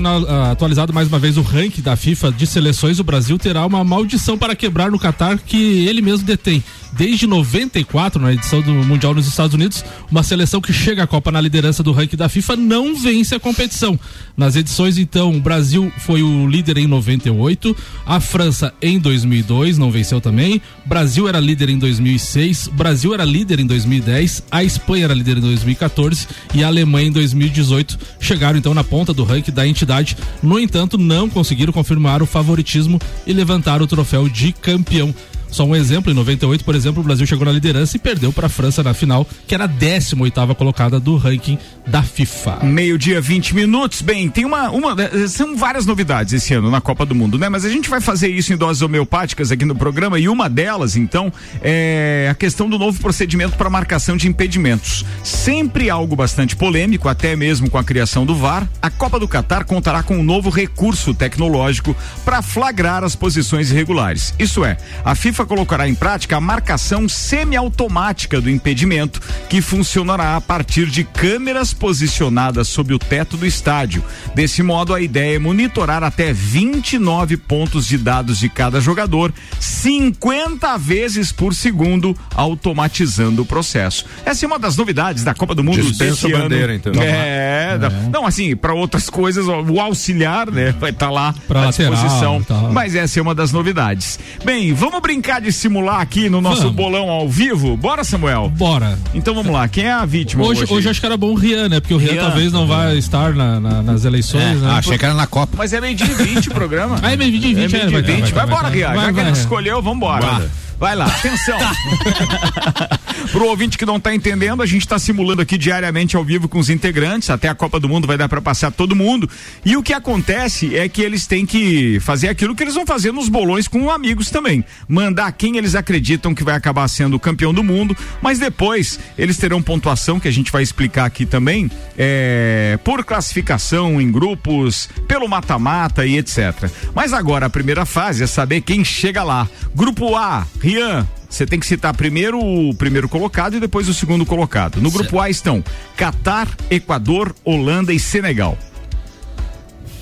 [0.52, 3.00] atualizado mais uma vez o ranking da FIFA de seleções.
[3.00, 6.64] O Brasil terá uma maldição para quebrar no Catar que ele mesmo detém
[6.98, 11.32] desde 94, na edição do Mundial nos Estados Unidos, uma seleção que chega à Copa
[11.32, 14.00] na liderança do ranking da FIFA não vence a competição.
[14.36, 19.92] Nas edições, então, o Brasil foi o líder em 98, a França em 2002, não
[19.92, 25.14] venceu também, Brasil era líder em 2006, Brasil era líder em 2010, a Espanha era
[25.14, 29.68] líder em 2014 e a Alemanha em 2018 chegaram então na ponta do ranking da
[29.68, 30.18] entidade.
[30.42, 35.14] No entanto, não conseguiram confirmar o favoritismo e levantar o troféu de campeão.
[35.50, 38.48] Só um exemplo, em 98, por exemplo, o Brasil chegou na liderança e perdeu para
[38.48, 42.60] a França na final, que era a 18 colocada do ranking da FIFA.
[42.64, 44.02] Meio-dia, 20 minutos.
[44.02, 44.96] Bem, tem uma, uma.
[45.02, 47.48] Eh, são várias novidades esse ano na Copa do Mundo, né?
[47.50, 50.96] Mas a gente vai fazer isso em doses homeopáticas aqui no programa e uma delas,
[50.96, 51.32] então,
[51.62, 55.06] é a questão do novo procedimento para marcação de impedimentos.
[55.24, 59.64] Sempre algo bastante polêmico, até mesmo com a criação do VAR, a Copa do Catar
[59.64, 64.34] contará com um novo recurso tecnológico para flagrar as posições irregulares.
[64.40, 70.42] Isso é, a FIFA colocará em prática a marcação semiautomática do impedimento, que funcionará a
[70.42, 74.04] partir de câmeras posicionadas sob o teto do estádio.
[74.34, 80.78] Desse modo, a ideia é monitorar até 29 pontos de dados de cada jogador, 50
[80.78, 84.06] vezes por segundo, automatizando o processo.
[84.26, 86.76] Essa é uma das novidades da Copa do Mundo Dispensa desse bandeira, ano.
[86.76, 86.94] então.
[87.02, 91.62] É, é, não, assim, para outras coisas, o auxiliar, né, vai estar tá lá pra
[91.62, 92.44] à lateral, disposição.
[92.44, 92.70] tá.
[92.72, 94.20] Mas essa é uma das novidades.
[94.44, 96.76] Bem, vamos brincar de simular aqui no nosso Vamos.
[96.76, 97.76] bolão ao vivo?
[97.76, 98.50] Bora, Samuel?
[98.56, 98.98] Bora.
[99.14, 100.64] Então vamos lá, quem é a vítima hoje?
[100.64, 101.80] Hoje, hoje acho que era bom o Rian, né?
[101.80, 102.22] Porque o Rian, Rian.
[102.22, 104.70] talvez não vai estar na- na- nas eleições, né?
[104.72, 105.54] Ah, achei que era na Copa.
[105.58, 107.00] Mas é meio dia e 20 o programa.
[107.02, 107.80] Ah, é meio dia e 20, é.
[107.80, 108.22] é, meio dia vai e tá, 20.
[108.22, 108.76] Vai, vai embora, vai tá.
[108.78, 108.88] Rian.
[108.96, 110.26] Vai, Já que ele escolheu, vambora.
[110.26, 110.48] Vai.
[110.78, 111.58] Vai lá, atenção.
[113.32, 116.60] Pro ouvinte que não tá entendendo, a gente tá simulando aqui diariamente ao vivo com
[116.60, 119.30] os integrantes, até a Copa do Mundo vai dar para passar todo mundo.
[119.64, 123.12] E o que acontece é que eles têm que fazer aquilo que eles vão fazer
[123.12, 124.64] nos bolões com amigos também.
[124.88, 129.38] Mandar quem eles acreditam que vai acabar sendo o campeão do mundo, mas depois eles
[129.38, 135.28] terão pontuação que a gente vai explicar aqui também, é, por classificação em grupos, pelo
[135.28, 136.70] mata-mata e etc.
[136.94, 139.48] Mas agora a primeira fase é saber quem chega lá.
[139.74, 144.26] Grupo A, Rian, você tem que citar primeiro o primeiro colocado e depois o segundo
[144.26, 144.82] colocado.
[144.82, 145.64] No grupo A estão
[145.96, 148.58] Catar, Equador, Holanda e Senegal.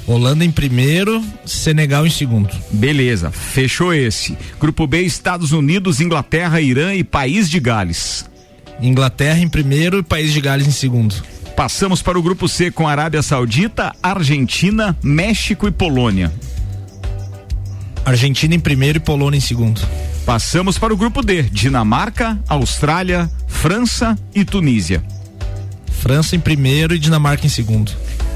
[0.07, 2.49] Holanda em primeiro, Senegal em segundo.
[2.71, 4.37] Beleza, fechou esse.
[4.57, 8.23] Grupo B, Estados Unidos, Inglaterra, Irã e País de Gales.
[8.81, 11.13] Inglaterra em primeiro e País de Gales em segundo.
[11.57, 16.31] Passamos para o grupo C com Arábia Saudita, Argentina, México e Polônia.
[18.05, 19.81] Argentina em primeiro e Polônia em segundo.
[20.25, 25.03] Passamos para o grupo D, Dinamarca, Austrália, França e Tunísia.
[25.91, 27.91] França em primeiro e Dinamarca em segundo.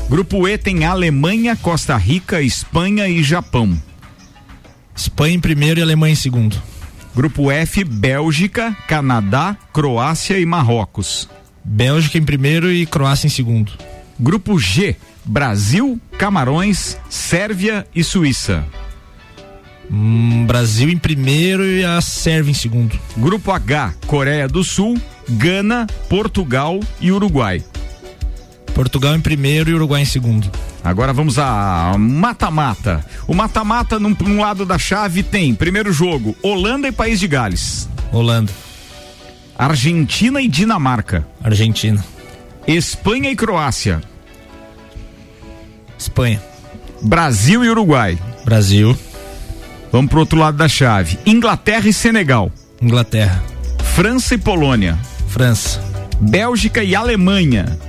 [0.10, 3.78] Grupo E tem Alemanha, Costa Rica, Espanha e Japão.
[4.96, 6.62] Espanha em primeiro e Alemanha em segundo.
[7.14, 11.28] Grupo F, Bélgica, Canadá, Croácia e Marrocos.
[11.64, 13.74] Bélgica em primeiro e Croácia em segundo.
[14.18, 18.66] Grupo G, Brasil, Camarões, Sérvia e Suíça.
[19.90, 22.98] Hum, Brasil em primeiro e a Sérvia em segundo.
[23.16, 27.64] Grupo H, Coreia do Sul, Gana, Portugal e Uruguai.
[28.74, 30.52] Portugal em primeiro e Uruguai em segundo.
[30.84, 33.04] Agora vamos a mata-mata.
[33.28, 37.90] O mata-mata, num, num lado da chave, tem primeiro jogo: Holanda e País de Gales,
[38.12, 38.52] Holanda,
[39.58, 42.04] Argentina e Dinamarca, Argentina,
[42.68, 44.02] Espanha e Croácia,
[45.98, 46.42] Espanha.
[47.02, 48.18] Brasil e Uruguai.
[48.44, 48.98] Brasil.
[49.98, 51.18] Vamos pro outro lado da chave.
[51.26, 52.52] Inglaterra e Senegal.
[52.80, 53.44] Inglaterra.
[53.96, 54.96] França e Polônia.
[55.28, 55.82] França.
[56.22, 57.80] Bélgica e Alemanha.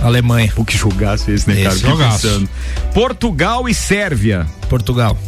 [0.00, 0.52] Alemanha.
[0.54, 1.74] Pô, que jogaço esse, né, cara?
[1.74, 2.48] Esse jogaço.
[2.94, 4.46] Portugal e Sérvia.
[4.68, 5.18] Portugal.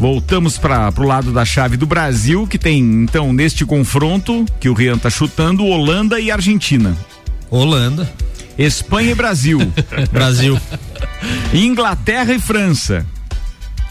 [0.00, 4.74] Voltamos para pro lado da chave do Brasil, que tem, então, neste confronto, que o
[4.74, 6.96] Rian tá chutando, Holanda e Argentina.
[7.48, 8.12] Holanda.
[8.58, 9.60] Espanha e Brasil.
[10.10, 10.58] Brasil.
[11.54, 13.06] Inglaterra e França.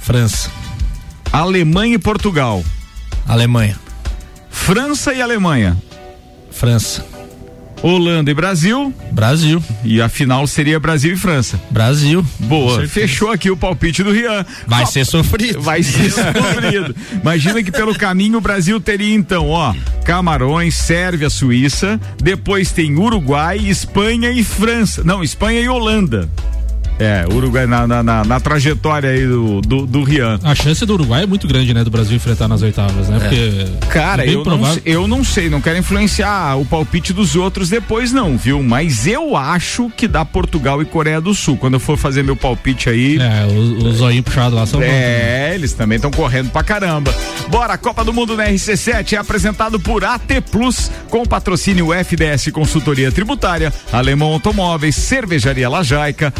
[0.02, 0.52] França.
[1.32, 2.64] Alemanha e Portugal.
[3.28, 3.78] Alemanha.
[4.50, 5.78] França e Alemanha.
[6.50, 7.06] França.
[7.82, 8.94] Holanda e Brasil.
[9.12, 9.64] Brasil.
[9.84, 11.60] E a final seria Brasil e França.
[11.70, 12.26] Brasil.
[12.40, 12.86] Boa.
[12.88, 14.46] Fechou aqui o palpite do Rian.
[14.68, 15.62] Vai ser sofrido.
[15.62, 16.96] Vai ser sofrido.
[17.22, 23.58] Imagina que pelo caminho o Brasil teria então, ó, Camarões, Sérvia, Suíça, depois tem Uruguai,
[23.58, 25.04] Espanha e França.
[25.04, 26.30] Não, Espanha e Holanda.
[27.00, 30.38] É, Uruguai na, na, na- na trajetória aí do, do, do Rian.
[30.44, 31.84] A chance do Uruguai é muito grande, né?
[31.84, 33.20] Do Brasil enfrentar nas oitavas, né?
[33.20, 33.66] Porque.
[33.90, 37.36] Cara, é eu não, provável- sei- eu não sei, não quero influenciar o palpite dos
[37.36, 38.62] outros depois, não, viu?
[38.62, 41.56] Mas eu acho que dá Portugal e Coreia do Sul.
[41.58, 43.18] Quando eu for fazer meu palpite aí.
[43.18, 44.80] É, os o zoinho puxado lá são.
[44.80, 45.52] bons, né?
[45.52, 47.14] É, eles também estão correndo pra caramba.
[47.48, 53.12] Bora, Copa do Mundo na RC7 é apresentado por AT Plus, com patrocínio FDS Consultoria
[53.12, 56.34] Tributária, Alemão Automóveis, Cervejaria Lajaica,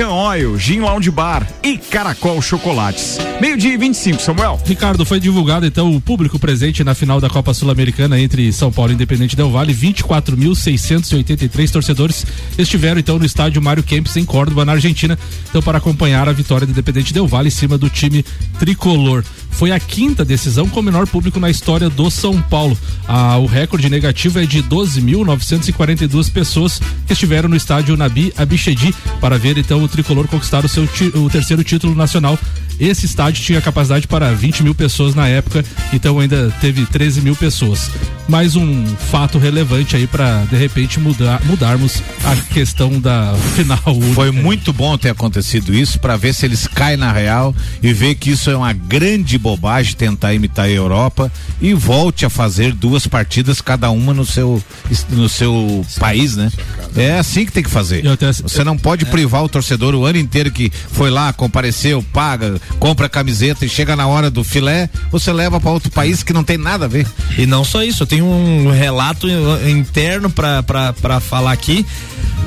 [0.00, 3.18] American Oil, Gin Lounge Bar e Caracol Chocolates.
[3.38, 4.58] Meio-dia e 25, Samuel.
[4.64, 8.92] Ricardo, foi divulgado então o público presente na final da Copa Sul-Americana entre São Paulo
[8.92, 9.74] e Independente Del Vale.
[9.74, 12.24] 24.683 torcedores
[12.56, 15.18] estiveram então no estádio Mário Kempis em Córdoba, na Argentina,
[15.50, 18.24] então para acompanhar a vitória do Independente Del Vale em cima do time
[18.58, 19.22] tricolor.
[19.50, 22.76] Foi a quinta decisão com o menor público na história do São Paulo.
[23.06, 29.38] Ah, o recorde negativo é de 12.942 pessoas que estiveram no estádio Nabi Abichedi para
[29.38, 32.38] ver então o tricolor conquistar o seu o terceiro título nacional.
[32.80, 37.36] Esse estádio tinha capacidade para 20 mil pessoas na época, então ainda teve 13 mil
[37.36, 37.90] pessoas.
[38.26, 43.78] Mais um fato relevante aí para de repente mudar, mudarmos a questão da final.
[44.14, 48.14] Foi muito bom ter acontecido isso para ver se eles caem na real e ver
[48.14, 53.06] que isso é uma grande bobagem tentar imitar a Europa e volte a fazer duas
[53.06, 54.62] partidas cada uma no seu
[55.10, 56.50] no seu país, né?
[56.96, 58.02] É assim que tem que fazer.
[58.42, 63.06] Você não pode privar o torcedor o ano inteiro que foi lá, compareceu, paga, compra
[63.06, 66.44] a camiseta e chega na hora do filé, você leva para outro país que não
[66.44, 67.06] tem nada a ver.
[67.38, 69.26] E não só isso, eu tenho um relato
[69.68, 71.86] interno pra falar aqui.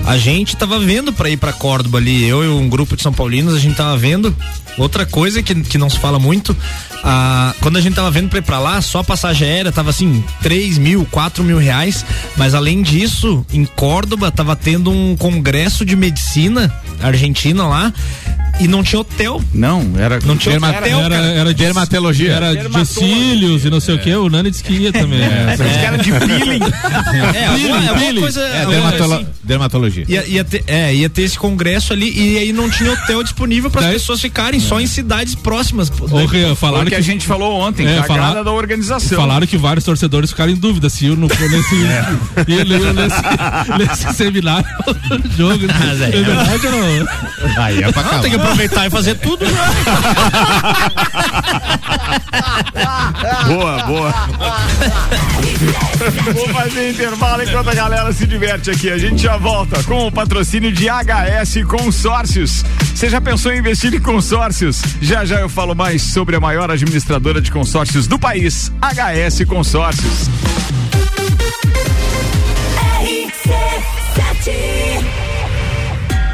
[0.06, 3.14] A gente tava vendo pra ir pra Córdoba ali, eu e um grupo de São
[3.14, 4.36] Paulinos, a gente tava vendo.
[4.78, 6.56] Outra coisa que, que não se fala muito,
[7.04, 9.92] ah, quando a gente tava vendo pra ir pra lá, só a passagem aérea tava
[9.92, 12.06] assim, 3 mil, 4 mil reais.
[12.36, 17.94] Mas além disso, em Córdoba tava tendo um congresso de medicina argentina lá
[18.60, 19.42] e não tinha hotel.
[19.54, 20.20] Não, era.
[20.26, 21.00] Não tinha Derma- hotel.
[21.00, 22.32] Era, era de Dermatologia.
[22.34, 24.14] Era de cílios e não sei o que.
[24.16, 25.22] O Nani disse que ia também.
[25.22, 26.60] É, Os caras de peeling.
[27.34, 28.20] É, alguma, alguma Billy.
[28.22, 28.42] coisa.
[28.42, 29.28] É, dermatolo- assim.
[29.44, 30.06] dermatologia.
[30.08, 33.70] Ia, ia ter, é, ia ter esse congresso ali e aí não tinha hotel disponível
[33.70, 35.90] para as Daí- pessoas ficarem só em cidades próximas.
[35.90, 36.06] pô.
[36.06, 38.52] Ô, Rian, Foi falaram o que que, a gente falou ontem, É, cagada falar- da
[38.52, 39.18] organização.
[39.18, 44.14] falaram que vários torcedores ficaram em dúvida se iam no, nesse, iam, iam nesse, nesse
[44.18, 44.66] seminário
[45.38, 45.66] jogo.
[45.68, 47.64] Mas aí, é verdade ou não?
[47.64, 49.46] Aí é pra Não, tem que aproveitar e fazer tudo.
[49.46, 49.52] né?
[53.48, 54.14] Boa, boa.
[56.34, 58.90] Vou fazer intervalo enquanto a galera se diverte aqui.
[58.90, 62.64] A gente já volta com o patrocínio de HS Consórcios.
[62.94, 64.82] Você já pensou em investir em consórcios?
[65.02, 70.30] Já já eu falo mais sobre a maior administradora de consórcios do país, HS Consórcios.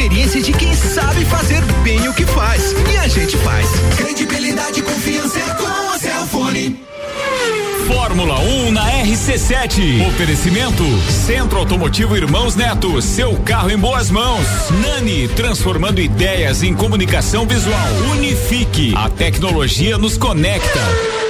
[0.00, 2.74] experiência de quem sabe fazer bem o que faz.
[2.90, 3.68] E a gente faz.
[3.98, 6.82] Credibilidade e confiança é com a Cellfone.
[7.86, 10.08] Fórmula 1 na RC7.
[10.08, 13.02] Oferecimento Centro Automotivo Irmãos Neto.
[13.02, 14.46] Seu carro em boas mãos.
[14.80, 17.92] Nani, transformando ideias em comunicação visual.
[18.12, 18.94] Unifique.
[18.96, 21.29] A tecnologia nos conecta.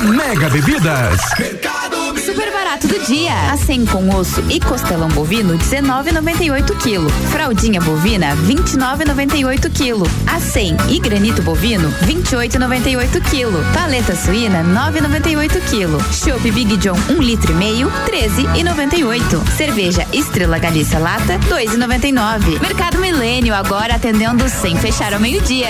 [0.00, 1.20] Mega Bebidas.
[2.24, 3.34] Super barato do dia.
[3.52, 7.10] Assim com osso e costelão bovino 19,98 kg.
[7.30, 10.10] Fraldinha bovina 29,98 kg.
[10.26, 13.74] Acém e granito bovino 28,98 kg.
[13.74, 16.14] Paleta suína 9,98 kg.
[16.14, 19.50] Chopp Big John 1 um litro e meio 13,98.
[19.54, 22.58] Cerveja Estrela Galícia lata 2,99.
[22.60, 25.68] Mercado Milênio agora atendendo sem fechar ao meio-dia.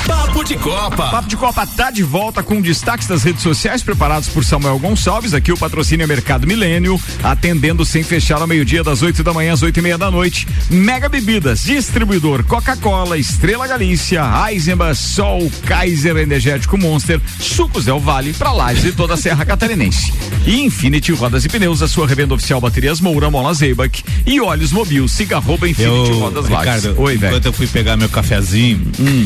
[0.07, 1.09] Papo de Copa.
[1.11, 5.33] Papo de Copa tá de volta com destaques das redes sociais preparados por Samuel Gonçalves.
[5.33, 9.55] Aqui o patrocínio é Mercado Milênio, atendendo sem fechar ao meio-dia, das 8 da manhã
[9.55, 10.47] às 8 e meia da noite.
[10.69, 18.53] Mega Bebidas, distribuidor Coca-Cola, Estrela Galícia, Eisenbahn, Sol, Kaiser Energético Monster, Sucos Del Vale, pra
[18.53, 20.13] Lages e toda a Serra Catarinense.
[20.47, 24.73] E Infinity Rodas e Pneus, a sua revenda oficial Baterias Moura, Mola Zeibach e Óleos
[24.73, 26.85] Mobil, siga arroba Infinity Eu, Rodas Lages.
[26.85, 27.31] Ricardo, Oi, velho.
[27.31, 28.81] enquanto eu fui pegar meu cafezinho,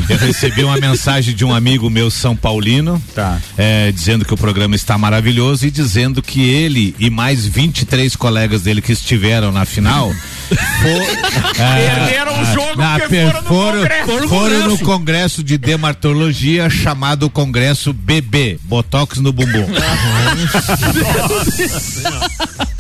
[0.09, 3.41] eu recebi uma mensagem de um amigo meu São Paulino, Tá.
[3.57, 8.63] é, dizendo que o programa está maravilhoso e dizendo que ele e mais 23 colegas
[8.63, 10.13] dele que estiveram na final
[10.49, 14.29] for- é, Perderam o jogo na- porque foram no foram, congresso.
[14.29, 19.67] foram no congresso de dermatologia chamado Congresso BB, Botox no bumbum.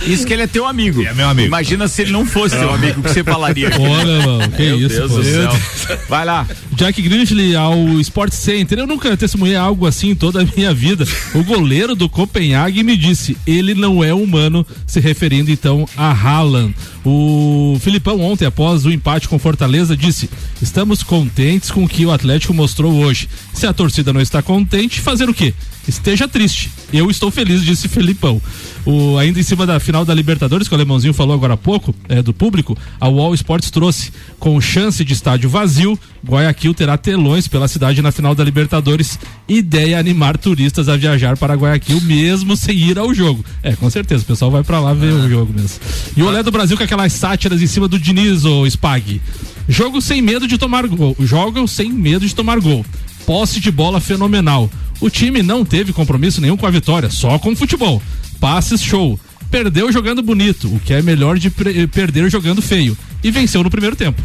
[0.07, 1.03] Isso que ele é teu amigo.
[1.05, 1.46] É meu amigo.
[1.48, 3.70] Imagina se ele não fosse teu amigo, o que você falaria?
[3.79, 5.18] Olha, mano, que Meu isso, Deus pô.
[5.18, 5.98] do céu.
[6.09, 6.46] Vai lá.
[6.72, 8.79] Jack Grinchley ao Sport Center.
[8.79, 11.07] Eu nunca testemunhei algo assim em toda a minha vida.
[11.35, 16.74] O goleiro do Copenhague me disse: ele não é humano, se referindo então a Haaland.
[17.05, 20.28] O Filipão, ontem, após o empate com Fortaleza, disse:
[20.60, 23.28] estamos contentes com o que o Atlético mostrou hoje.
[23.52, 25.54] Se a torcida não está contente, fazer o quê?
[25.86, 26.70] Esteja triste.
[26.92, 28.40] Eu estou feliz, disse Felipão.
[28.86, 31.94] O, ainda em cima da final da Libertadores, que o Alemãozinho falou agora há pouco,
[32.08, 34.12] é, do público, a Wall Sports trouxe.
[34.38, 39.18] Com chance de estádio vazio, Guayaquil terá telões pela cidade na final da Libertadores.
[39.48, 43.44] Ideia animar turistas a viajar para Guayaquil mesmo sem ir ao jogo.
[43.62, 45.80] É, com certeza, o pessoal vai para lá ver o jogo mesmo.
[46.16, 49.20] E o Olé do Brasil com aquelas sátiras em cima do Diniz, ou Spag.
[49.68, 51.16] Jogo sem medo de tomar gol.
[51.20, 52.84] Jogam sem medo de tomar gol.
[53.26, 54.70] Posse de bola fenomenal.
[55.00, 58.00] O time não teve compromisso nenhum com a vitória, só com o futebol.
[58.40, 59.18] Passes show.
[59.50, 62.96] Perdeu jogando bonito, o que é melhor de pre- perder jogando feio.
[63.22, 64.20] E venceu no primeiro tempo.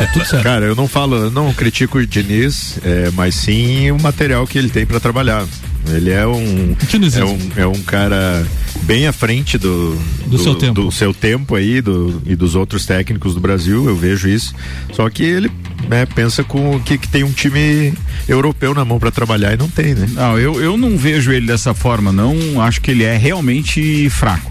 [0.00, 0.42] é tudo certo.
[0.42, 4.58] Cara, eu não falo, eu não critico o Diniz, é, mas sim o material que
[4.58, 5.46] ele tem pra trabalhar.
[5.88, 6.76] Ele é um,
[7.16, 8.46] é um é um cara
[8.82, 10.74] bem à frente do, Do seu tempo.
[10.82, 14.54] do seu tempo aí do, e dos outros técnicos do Brasil, eu vejo isso.
[14.92, 15.50] Só que ele
[15.88, 17.92] né, pensa com que, que tem um time
[18.28, 20.08] europeu na mão pra trabalhar e não tem, né?
[20.12, 22.60] Não, eu, eu não vejo ele dessa forma, não.
[22.60, 24.50] Acho que ele é realmente fraco.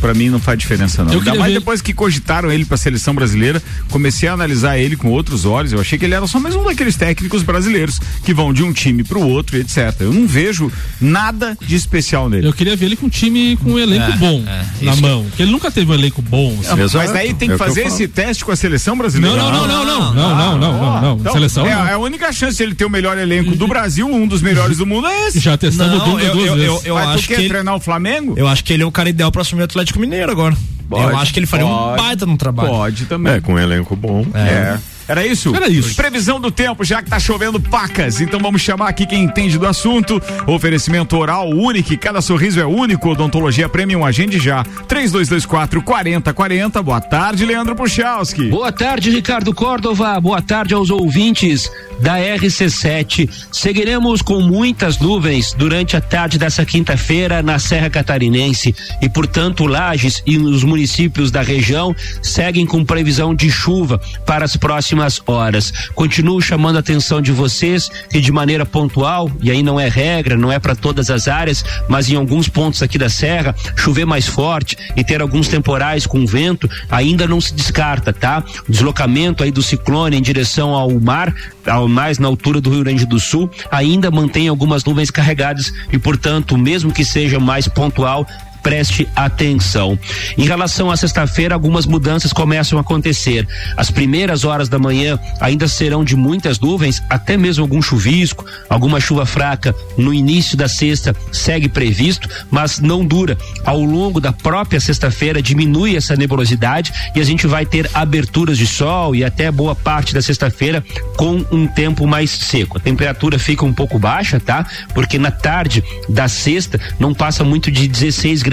[0.00, 1.12] Pra mim não faz diferença, não.
[1.12, 4.96] Eu Ainda mais ver- depois que cogitaram ele pra seleção brasileira, comecei a analisar ele
[4.96, 5.72] com outros olhos.
[5.72, 8.72] Eu achei que ele era só mais um daqueles técnicos brasileiros que vão de um
[8.72, 9.94] time pro outro, e etc.
[10.00, 10.61] Eu não vejo
[11.00, 12.46] nada de especial nele.
[12.46, 15.24] Eu queria ver ele com um time com um elenco É, bom é, na mão.
[15.24, 16.58] Porque ele nunca teve um elenco bom.
[16.60, 16.96] assim.
[16.96, 19.36] Mas daí tem que fazer esse teste com a seleção brasileira.
[19.36, 21.16] Não, não, não, não, não, não, não, não, não, não.
[21.16, 21.86] Então, Seleção é, não.
[21.86, 24.78] é a única chance de ele ter o melhor elenco do Brasil, um dos melhores
[24.78, 25.40] do mundo é esse.
[25.40, 27.80] Já testamos Não, eu, eu, eu, eu Mas tu acho quer que ele, treinar o
[27.80, 28.34] Flamengo?
[28.36, 30.56] eu acho que ele é o cara ideal para assumir o Atlético Mineiro agora.
[30.88, 32.68] Pode, eu acho que ele faria um pode, baita no trabalho.
[32.68, 33.34] Pode também.
[33.34, 34.26] É, com um elenco bom.
[34.34, 34.78] É.
[35.08, 35.54] Era isso?
[35.54, 35.94] Era isso.
[35.94, 38.20] Previsão do tempo, já que tá chovendo pacas.
[38.20, 40.22] Então vamos chamar aqui quem entende do assunto.
[40.46, 43.10] Oferecimento oral único, cada sorriso é único.
[43.10, 44.64] Odontologia Premium, agende já.
[44.86, 46.82] 3224 4040.
[46.82, 48.48] Boa tarde, Leandro Puchalski.
[48.48, 50.20] Boa tarde, Ricardo Córdova.
[50.20, 53.28] Boa tarde aos ouvintes da RC7.
[53.50, 60.22] Seguiremos com muitas nuvens durante a tarde dessa quinta-feira na Serra Catarinense e, portanto, Lages
[60.26, 64.91] e os municípios da região seguem com previsão de chuva para as próximas
[65.26, 65.72] horas.
[65.94, 70.36] Continuo chamando a atenção de vocês que, de maneira pontual, e aí não é regra,
[70.36, 74.26] não é para todas as áreas, mas em alguns pontos aqui da Serra, chover mais
[74.26, 78.42] forte e ter alguns temporais com vento ainda não se descarta, tá?
[78.68, 81.34] O deslocamento aí do ciclone em direção ao mar,
[81.66, 85.98] ao mais na altura do Rio Grande do Sul, ainda mantém algumas nuvens carregadas e,
[85.98, 88.26] portanto, mesmo que seja mais pontual,
[88.62, 89.98] preste atenção.
[90.38, 93.46] Em relação à sexta-feira, algumas mudanças começam a acontecer.
[93.76, 99.00] As primeiras horas da manhã ainda serão de muitas nuvens, até mesmo algum chuvisco, alguma
[99.00, 103.36] chuva fraca no início da sexta segue previsto, mas não dura.
[103.64, 108.66] Ao longo da própria sexta-feira diminui essa nebulosidade e a gente vai ter aberturas de
[108.66, 110.84] sol e até boa parte da sexta-feira
[111.16, 112.78] com um tempo mais seco.
[112.78, 114.64] A temperatura fica um pouco baixa, tá?
[114.94, 118.51] Porque na tarde da sexta não passa muito de 16 graus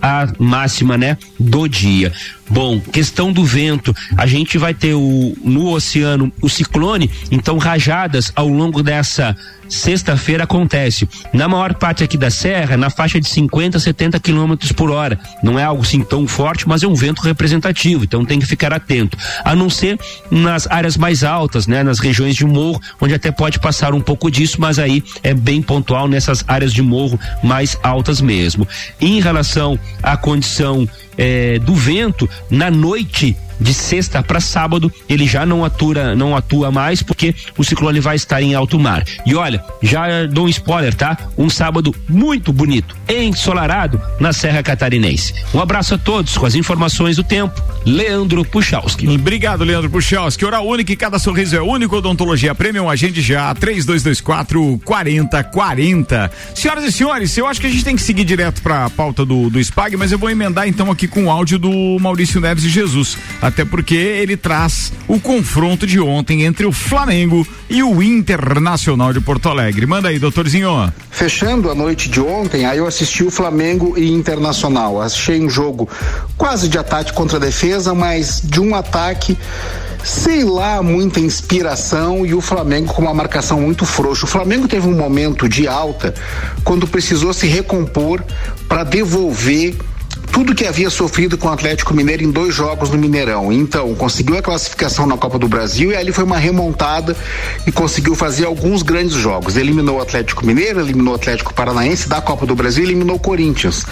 [0.00, 2.12] a máxima, né, do dia.
[2.48, 8.32] Bom, questão do vento, a gente vai ter o no oceano o ciclone, então rajadas
[8.36, 9.36] ao longo dessa
[9.68, 11.08] sexta-feira acontece.
[11.32, 15.18] Na maior parte aqui da serra, na faixa de 50 a 70 quilômetros por hora.
[15.42, 18.72] Não é algo assim tão forte, mas é um vento representativo, então tem que ficar
[18.72, 19.16] atento.
[19.44, 19.98] A não ser
[20.30, 24.30] nas áreas mais altas, né, nas regiões de morro, onde até pode passar um pouco
[24.30, 28.66] disso, mas aí é bem pontual nessas áreas de morro mais altas mesmo.
[29.00, 35.44] Em relação à condição eh, do vento, na noite de sexta para sábado ele já
[35.46, 39.04] não atua, não atua mais porque o ciclone vai estar em alto mar.
[39.26, 41.16] E olha, já dou um spoiler, tá?
[41.36, 45.34] Um sábado muito bonito, ensolarado na Serra Catarinense.
[45.52, 47.62] Um abraço a todos com as informações do tempo.
[47.84, 49.06] Leandro Puchalski.
[49.08, 50.44] Obrigado, Leandro Puchalski.
[50.44, 51.96] Hora única e cada sorriso é único.
[51.96, 53.54] Odontologia Premium, agende já.
[53.54, 56.30] 3224 4040.
[56.54, 59.24] Senhoras e senhores, eu acho que a gente tem que seguir direto para a pauta
[59.24, 62.64] do, do SPAG, mas eu vou emendar então aqui com o áudio do Maurício Neves
[62.64, 63.18] e Jesus.
[63.44, 69.20] Até porque ele traz o confronto de ontem entre o Flamengo e o Internacional de
[69.20, 69.84] Porto Alegre.
[69.84, 70.90] Manda aí, doutorzinho.
[71.10, 74.98] Fechando a noite de ontem, aí eu assisti o Flamengo e Internacional.
[74.98, 75.86] Achei um jogo
[76.38, 79.36] quase de ataque contra defesa, mas de um ataque
[80.02, 84.24] sei lá, muita inspiração e o Flamengo com uma marcação muito frouxa.
[84.24, 86.14] O Flamengo teve um momento de alta
[86.62, 88.22] quando precisou se recompor
[88.68, 89.76] para devolver
[90.34, 93.52] tudo que havia sofrido com o Atlético Mineiro em dois jogos no Mineirão.
[93.52, 97.16] Então, conseguiu a classificação na Copa do Brasil e ali foi uma remontada
[97.64, 99.56] e conseguiu fazer alguns grandes jogos.
[99.56, 103.86] Eliminou o Atlético Mineiro, eliminou o Atlético Paranaense da Copa do Brasil, eliminou o Corinthians.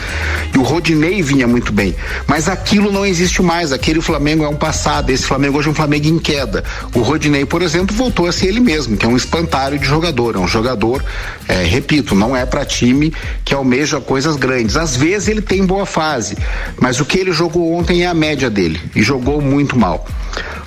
[0.53, 1.95] E o Rodinei vinha muito bem.
[2.27, 3.71] Mas aquilo não existe mais.
[3.71, 5.11] Aquele Flamengo é um passado.
[5.11, 6.65] Esse Flamengo hoje é um Flamengo em queda.
[6.93, 10.35] O Rodinei, por exemplo, voltou a ser ele mesmo, que é um espantalho de jogador.
[10.35, 11.05] É um jogador,
[11.47, 13.15] é, repito, não é para time
[13.45, 14.77] que almeja coisas grandes.
[14.77, 16.32] Às vezes ele tem boa fase.
[16.81, 20.07] Mas o que ele jogou ontem é a média dele e jogou muito mal.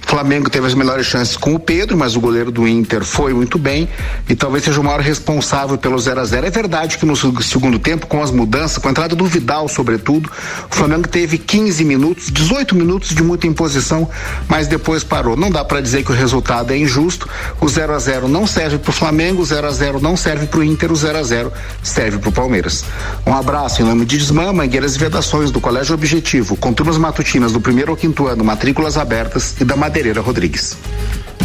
[0.06, 3.58] Flamengo teve as melhores chances com o Pedro, mas o goleiro do Inter foi muito
[3.58, 3.90] bem
[4.30, 7.80] e talvez seja o maior responsável pelo 0 a 0 É verdade que no segundo
[7.80, 10.30] tempo, com as mudanças, com a entrada do Vidal, sobretudo,
[10.72, 14.08] o Flamengo teve 15 minutos, 18 minutos de muita imposição,
[14.48, 15.36] mas depois parou.
[15.36, 17.28] Não dá para dizer que o resultado é injusto.
[17.60, 20.46] O 0 a 0 não serve para o Flamengo, o 0 a 0 não serve
[20.46, 21.52] para o Inter, o 0 a 0
[21.82, 22.86] serve para o Palmeiras.
[23.26, 27.52] Um abraço em nome de Desmã, Mangueiras e Vedações do Colégio Objetivo, com turmas matutinas
[27.52, 30.78] do primeiro ao quinto ano, matrículas abertas e da Madeireira Rodrigues.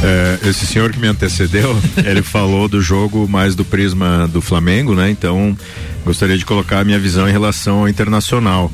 [0.02, 4.92] É, esse senhor que me antecedeu, ele falou do jogo mais do prisma do Flamengo,
[4.92, 5.08] né?
[5.08, 5.56] Então,
[6.04, 8.72] gostaria de colocar a minha visão em relação ao internacional.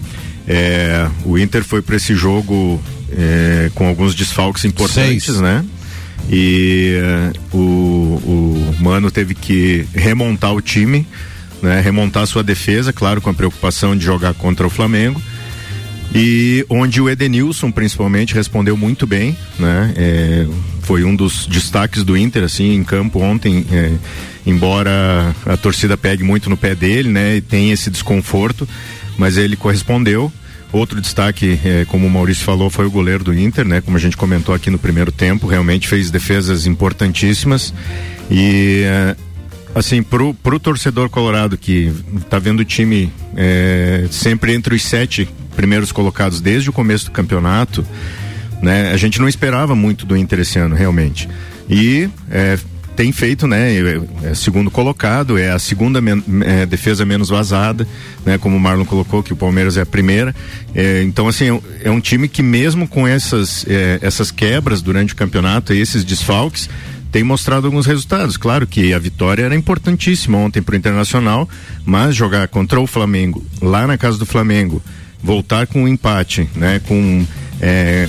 [0.48, 5.40] É, o Inter foi para esse jogo é, com alguns desfalques importantes, Seis.
[5.42, 5.62] né?
[6.30, 11.06] E é, o, o Mano teve que remontar o time,
[11.62, 11.82] né?
[11.82, 15.20] Remontar sua defesa, claro, com a preocupação de jogar contra o Flamengo
[16.14, 19.92] e onde o Edenilson principalmente respondeu muito bem, né?
[19.96, 20.46] É,
[20.82, 23.92] foi um dos destaques do Inter assim em campo ontem, é,
[24.46, 27.36] embora a torcida pegue muito no pé dele, né?
[27.36, 28.68] E tem esse desconforto,
[29.18, 30.32] mas ele correspondeu.
[30.72, 33.80] Outro destaque, é, como o Maurício falou, foi o goleiro do Inter, né?
[33.80, 37.72] Como a gente comentou aqui no primeiro tempo, realmente fez defesas importantíssimas
[38.30, 39.16] e é,
[39.74, 41.92] assim, pro, pro torcedor colorado que
[42.28, 47.10] tá vendo o time é, sempre entre os sete primeiros colocados desde o começo do
[47.10, 47.84] campeonato,
[48.62, 48.92] né?
[48.92, 51.28] A gente não esperava muito do Inter esse ano, realmente.
[51.68, 52.58] E é,
[52.94, 53.74] tem feito, né?
[53.74, 57.86] É, é segundo colocado, é a segunda men é, defesa menos vazada,
[58.24, 58.38] né?
[58.38, 60.34] Como o Marlon colocou, que o Palmeiras é a primeira.
[60.74, 65.16] É, então, assim, é um time que mesmo com essas, é, essas quebras durante o
[65.16, 66.68] campeonato e esses desfalques,
[67.12, 68.36] tem mostrado alguns resultados.
[68.36, 71.48] Claro que a vitória era importantíssima ontem para o Internacional,
[71.84, 74.82] mas jogar contra o Flamengo, lá na casa do Flamengo,
[75.22, 76.80] voltar com um empate, né?
[76.86, 77.26] Com
[77.60, 78.08] é,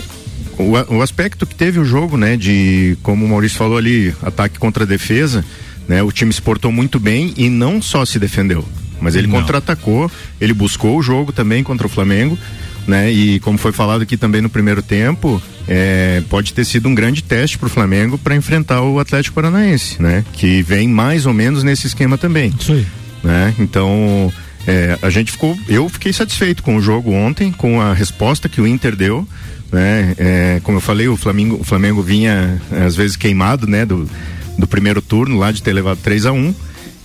[0.58, 2.38] o, o, aspecto que teve o jogo, né?
[2.38, 5.44] De como o Maurício falou ali, ataque contra defesa,
[5.88, 6.02] né?
[6.04, 8.66] O time se portou muito bem e não só se defendeu,
[9.00, 12.38] mas ele contra-atacou, ele buscou o jogo também contra o Flamengo,
[12.88, 13.12] né?
[13.12, 17.22] E como foi falado aqui também no primeiro tempo, é, pode ter sido um grande
[17.22, 20.24] teste para o Flamengo para enfrentar o Atlético Paranaense, né?
[20.34, 22.54] Que vem mais ou menos nesse esquema também.
[22.60, 22.86] Isso aí.
[23.24, 23.54] Né?
[23.60, 24.32] Então
[24.68, 28.60] é, a gente ficou, eu fiquei satisfeito com o jogo ontem, com a resposta que
[28.60, 29.26] o Inter deu,
[29.72, 30.14] né?
[30.18, 33.86] É, como eu falei, o Flamengo, o Flamengo vinha às vezes queimado, né?
[33.86, 34.10] Do,
[34.58, 36.54] do primeiro turno lá de ter levado 3 a 1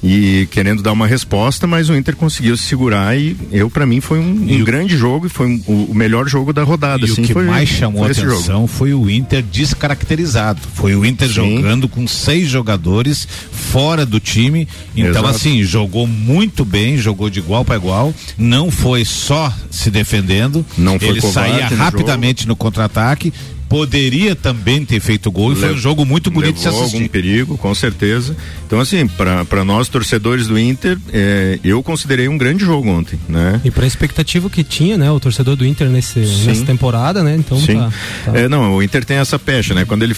[0.03, 4.01] e querendo dar uma resposta, mas o Inter conseguiu se segurar e eu para mim
[4.01, 7.07] foi um, um grande jogo e foi um, o, melhor jogo da rodada.
[7.07, 10.61] E assim, o que foi, mais chamou a atenção foi o Inter descaracterizado.
[10.75, 11.35] Foi o Inter Sim.
[11.35, 14.67] jogando com seis jogadores fora do time.
[14.97, 15.29] Então Exato.
[15.29, 18.13] assim jogou muito bem, jogou de igual para igual.
[18.37, 20.67] Não foi só se defendendo.
[20.77, 23.33] Não foi Ele saía rapidamente no contra-ataque
[23.73, 26.97] poderia também ter feito gol e foi um jogo muito bonito de se assistir.
[26.97, 28.37] algum perigo, com certeza.
[28.67, 33.63] Então, assim, para nós torcedores do Inter, é, eu considerei um grande jogo ontem, né?
[33.65, 37.35] E para a expectativa que tinha, né, o torcedor do Inter nesse, nessa temporada, né?
[37.35, 37.79] Então, Sim.
[37.79, 37.93] Tá,
[38.27, 38.39] tá.
[38.39, 39.87] É, não, o Inter tem essa pecha, né?
[39.87, 40.15] Quando ele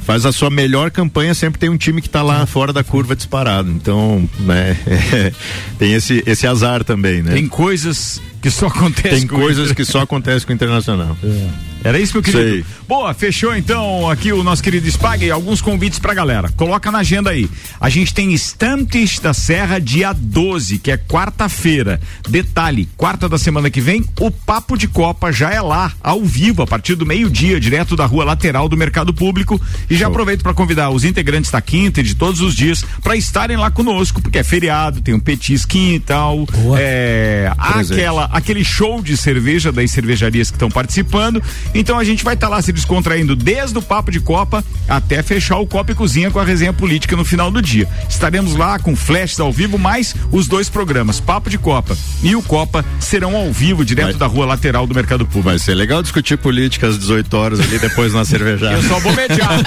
[0.00, 3.16] faz a sua melhor campanha, sempre tem um time que está lá fora da curva
[3.16, 3.70] disparado.
[3.70, 5.32] Então, né, é,
[5.78, 7.32] tem esse, esse azar também, né?
[7.32, 11.16] Tem coisas que só acontecem Tem coisas que só acontecem com o Internacional.
[11.24, 11.69] É.
[11.82, 12.42] Era isso, meu querido?
[12.42, 12.64] Sei.
[12.86, 15.30] Boa, fechou então aqui o nosso querido Spag.
[15.30, 16.50] Alguns convites pra galera.
[16.56, 17.48] Coloca na agenda aí.
[17.80, 22.00] A gente tem Estantes da Serra dia 12, que é quarta-feira.
[22.28, 26.62] Detalhe: quarta da semana que vem, o Papo de Copa já é lá, ao vivo,
[26.62, 29.60] a partir do meio-dia, direto da rua lateral do Mercado Público.
[29.88, 33.16] E já aproveito para convidar os integrantes da quinta e de todos os dias para
[33.16, 36.44] estarem lá conosco, porque é feriado, tem um petisquinho e tal.
[36.44, 36.76] Boa.
[36.78, 41.42] É, aquela, aquele show de cerveja das cervejarias que estão participando
[41.74, 45.22] então a gente vai estar tá lá se descontraindo desde o papo de Copa até
[45.22, 47.88] fechar o Copa e Cozinha com a resenha política no final do dia.
[48.08, 52.42] Estaremos lá com flashes ao vivo, mais os dois programas, Papo de Copa e o
[52.42, 54.18] Copa, serão ao vivo, direto vai.
[54.18, 55.48] da rua lateral do Mercado Público.
[55.48, 58.74] Vai ser legal discutir política às 18 horas ali depois na cervejada.
[58.74, 59.60] Eu só vou mediar.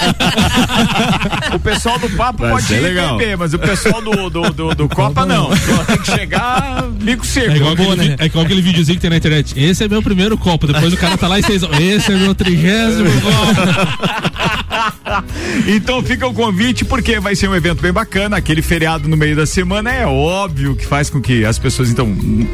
[1.54, 3.16] o pessoal do Papo vai pode ir legal.
[3.16, 5.50] beber, mas o pessoal do, do, do, do Copa não.
[5.86, 7.50] Tem que chegar bico seco.
[7.50, 8.16] É igual, aquele, né?
[8.18, 9.54] é igual aquele videozinho que tem na internet.
[9.56, 11.62] Esse é meu primeiro copo, depois o cara tá lá e vocês.
[11.94, 13.08] Esse é meu trigésimo
[15.66, 18.36] então fica o convite, porque vai ser um evento bem bacana.
[18.36, 22.06] Aquele feriado no meio da semana é óbvio que faz com que as pessoas, então,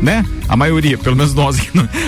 [0.03, 0.25] né?
[0.49, 1.59] A maioria, pelo menos nós,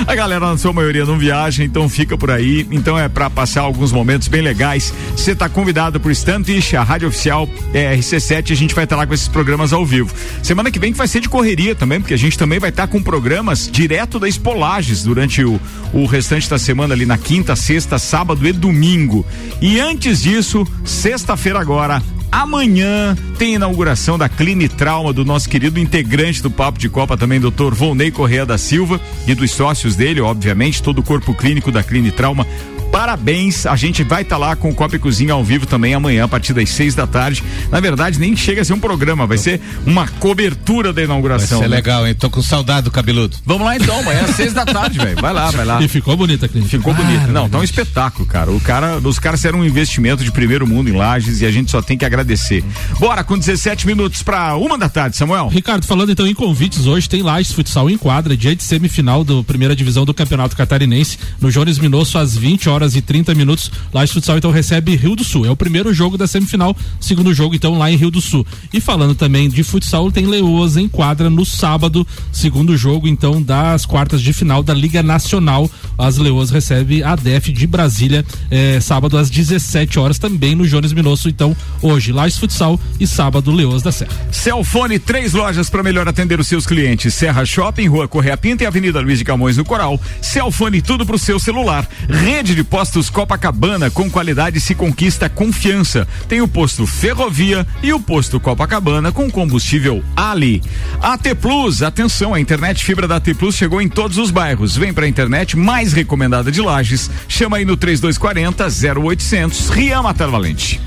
[0.07, 2.67] a galera na sua maioria não viaja, então fica por aí.
[2.71, 4.93] Então é para passar alguns momentos bem legais.
[5.17, 8.53] Você tá convidado por Stantish, a rádio oficial é, RC7.
[8.53, 10.13] A gente vai estar lá com esses programas ao vivo.
[10.43, 13.03] Semana que vem vai ser de correria também, porque a gente também vai estar com
[13.03, 15.61] programas direto da Espolages durante o,
[15.93, 19.25] o restante da semana ali na quinta, sexta, sábado e domingo.
[19.61, 26.43] E antes disso, sexta-feira agora, Amanhã tem inauguração da Cline Trauma do nosso querido integrante
[26.43, 30.83] do Papo de Copa também, doutor Volney Correa da Silva e dos sócios dele, obviamente,
[30.83, 32.47] todo o corpo clínico da Cline Trauma
[32.93, 33.65] parabéns.
[33.65, 36.25] A gente vai estar tá lá com o Copa e Cozinha ao vivo também amanhã,
[36.25, 37.43] a partir das seis da tarde.
[37.71, 41.59] Na verdade, nem chega a ser um programa, vai ser uma cobertura da inauguração.
[41.59, 41.77] Vai ser né?
[41.77, 42.15] legal, hein?
[42.15, 43.37] Tô com saudade do cabeludo.
[43.47, 45.17] Vamos lá então, amanhã às seis da tarde, velho.
[45.21, 45.83] Vai lá, vai lá.
[45.83, 46.71] E ficou bonita a clínica.
[46.71, 47.29] Ficou bonito.
[47.29, 48.51] Não, tá um espetáculo, cara.
[48.51, 51.71] O cara, os caras eram um investimento de primeiro mundo em Lages e a gente
[51.71, 52.63] só tem que agradecer.
[52.99, 55.49] Bora com 17 minutos para uma da tarde, Samuel.
[55.49, 59.43] Ricardo, falando então em convites, hoje tem Lages Futsal em quadra, dia de semifinal do
[59.43, 63.71] primeira divisão do Campeonato Catarinense, no Jones Minosso às 20 horas e 30 minutos.
[63.93, 65.47] Lages Futsal então recebe Rio do Sul.
[65.47, 68.47] É o primeiro jogo da semifinal, segundo jogo então lá em Rio do Sul.
[68.73, 73.87] E falando também de futsal, tem Leoas em quadra no sábado, segundo jogo então das
[73.87, 75.71] quartas de final da Liga Nacional.
[75.97, 80.93] As Leoas recebe a DEF de Brasília, eh, sábado às 17 horas também no Jones
[80.93, 81.29] Minosso.
[81.29, 84.11] Então, hoje Lages Futsal e sábado Leoas da Serra.
[84.31, 87.15] Celfone, três lojas para melhor atender os seus clientes.
[87.15, 90.01] Serra Shopping, Rua Correia Pinta e Avenida Luiz de Camões no Coral.
[90.21, 91.89] Celfone, tudo pro seu celular.
[92.09, 96.09] Rede de postos Copacabana, com qualidade se conquista confiança.
[96.27, 100.63] Tem o posto Ferrovia e o posto Copacabana com combustível Ali.
[100.99, 104.75] AT Plus, atenção, a internet fibra da AT Plus chegou em todos os bairros.
[104.75, 107.11] Vem pra internet mais recomendada de Lages.
[107.29, 108.67] Chama aí no 3240
[108.99, 109.69] 0800.
[109.69, 110.81] Riama Matar Valente.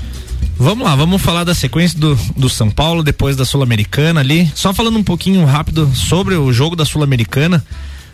[0.58, 4.50] Vamos lá, vamos falar da sequência do, do São Paulo, depois da Sul-Americana ali.
[4.56, 7.64] Só falando um pouquinho rápido sobre o jogo da Sul-Americana.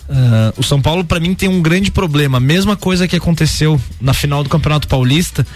[0.09, 2.41] Uh, o São Paulo, para mim, tem um grande problema.
[2.41, 5.47] Mesma coisa que aconteceu na final do Campeonato Paulista.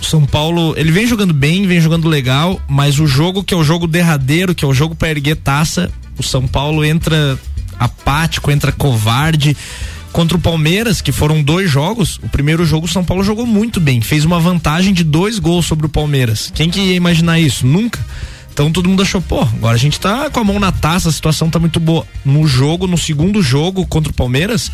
[0.00, 3.56] O São Paulo, ele vem jogando bem, vem jogando legal, mas o jogo que é
[3.56, 7.38] o jogo derradeiro, que é o jogo para erguer taça, o São Paulo entra
[7.78, 9.56] apático, entra covarde.
[10.12, 13.78] Contra o Palmeiras, que foram dois jogos, o primeiro jogo o São Paulo jogou muito
[13.78, 16.50] bem, fez uma vantagem de dois gols sobre o Palmeiras.
[16.52, 17.64] Quem que ia imaginar isso?
[17.64, 18.04] Nunca.
[18.60, 21.12] Então todo mundo achou, pô, agora a gente tá com a mão na taça, a
[21.12, 22.06] situação tá muito boa.
[22.22, 24.70] No jogo, no segundo jogo contra o Palmeiras,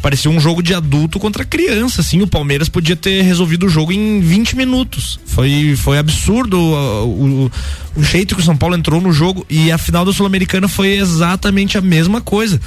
[0.00, 3.92] parecia um jogo de adulto contra criança, assim, o Palmeiras podia ter resolvido o jogo
[3.92, 5.20] em 20 minutos.
[5.26, 7.52] Foi, foi absurdo o, o,
[7.96, 10.96] o jeito que o São Paulo entrou no jogo e a final da Sul-Americana foi
[10.96, 12.58] exatamente a mesma coisa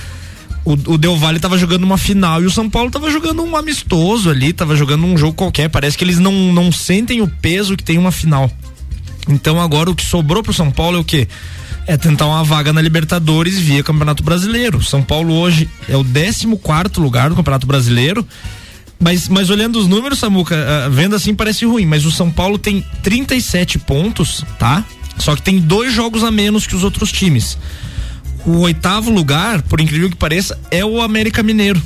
[0.63, 3.57] o, o Del Valle tava jogando uma final e o São Paulo tava jogando um
[3.57, 5.67] amistoso ali, tava jogando um jogo qualquer.
[5.67, 8.51] Parece que eles não, não sentem o peso que tem uma final.
[9.29, 11.27] Então agora o que sobrou pro São Paulo é o quê?
[11.85, 14.83] É tentar uma vaga na Libertadores via Campeonato Brasileiro.
[14.83, 18.27] São Paulo hoje é o 14 quarto lugar do Campeonato Brasileiro.
[18.99, 22.57] Mas, mas olhando os números, Samuca, uh, vendo assim parece ruim, mas o São Paulo
[22.57, 24.83] tem 37 pontos, tá?
[25.17, 27.57] Só que tem dois jogos a menos que os outros times.
[28.45, 31.81] O oitavo lugar, por incrível que pareça, é o América Mineiro.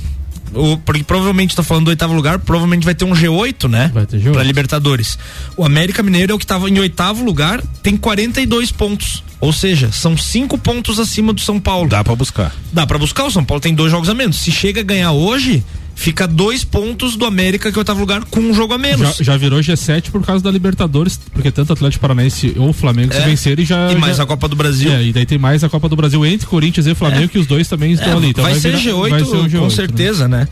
[0.54, 3.92] O, porque provavelmente está falando do oitavo lugar, provavelmente vai ter um G8, né?
[3.94, 4.32] Vai ter G8.
[4.32, 5.18] Pra Libertadores.
[5.58, 9.24] O América Mineiro é o que estava em oitavo lugar, tem 42 pontos.
[9.40, 11.90] Ou seja, são cinco pontos acima do São Paulo.
[11.90, 12.56] Dá para buscar.
[12.72, 14.38] Dá para buscar, o São Paulo tem dois jogos a menos.
[14.38, 15.64] Se chega a ganhar hoje,
[15.96, 19.18] fica dois pontos do América, que é o oitavo lugar, com um jogo a menos.
[19.18, 23.18] Já, já virou G7 por causa da Libertadores, porque tanto Atlético Paranaense ou Flamengo É.
[23.22, 23.92] se vencerem já.
[23.92, 24.92] E mais já- a Copa do Brasil.
[24.92, 27.28] É, e daí tem mais a Copa do Brasil entre Corinthians e Flamengo, É.
[27.28, 28.30] que os dois também estão É, ali.
[28.30, 29.70] Então vai, ser virar- G8, vai ser um G8, com né?
[29.70, 30.48] certeza, né?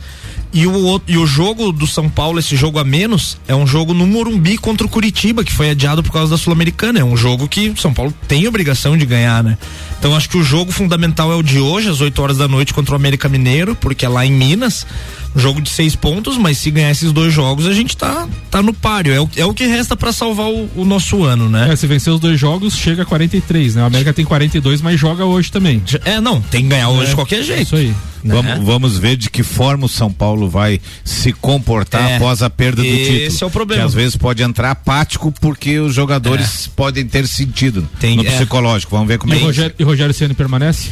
[0.54, 3.94] E o, e o jogo do São Paulo, esse jogo a menos, é um jogo
[3.94, 6.98] no Morumbi contra o Curitiba, que foi adiado por causa da Sul-Americana.
[6.98, 9.56] É um jogo que o São Paulo tem obrigação de ganhar, né?
[9.98, 12.74] Então acho que o jogo fundamental é o de hoje, às 8 horas da noite,
[12.74, 14.86] contra o América Mineiro, porque é lá em Minas.
[15.34, 18.74] Jogo de seis pontos, mas se ganhar esses dois jogos, a gente tá, tá no
[18.74, 19.12] páreo.
[19.14, 21.72] É o, é o que resta pra salvar o, o nosso ano, né?
[21.72, 23.82] É, se vencer os dois jogos, chega a 43, né?
[23.82, 25.82] O América tem 42, mas joga hoje também.
[26.04, 27.62] É, não, tem que ganhar hoje É, de qualquer jeito.
[27.62, 27.94] Isso aí.
[28.22, 28.34] Né?
[28.34, 32.48] Vamos, vamos ver de que forma o São Paulo vai se comportar É, após a
[32.50, 33.38] perda do esse título.
[33.40, 33.82] é o problema.
[33.82, 38.30] Que às vezes pode entrar apático porque os jogadores podem ter sentido Tem- no é.
[38.30, 38.92] psicológico.
[38.94, 39.40] Vamos ver como E é.
[39.42, 40.90] Rogério, e Rogério Ceni permanece?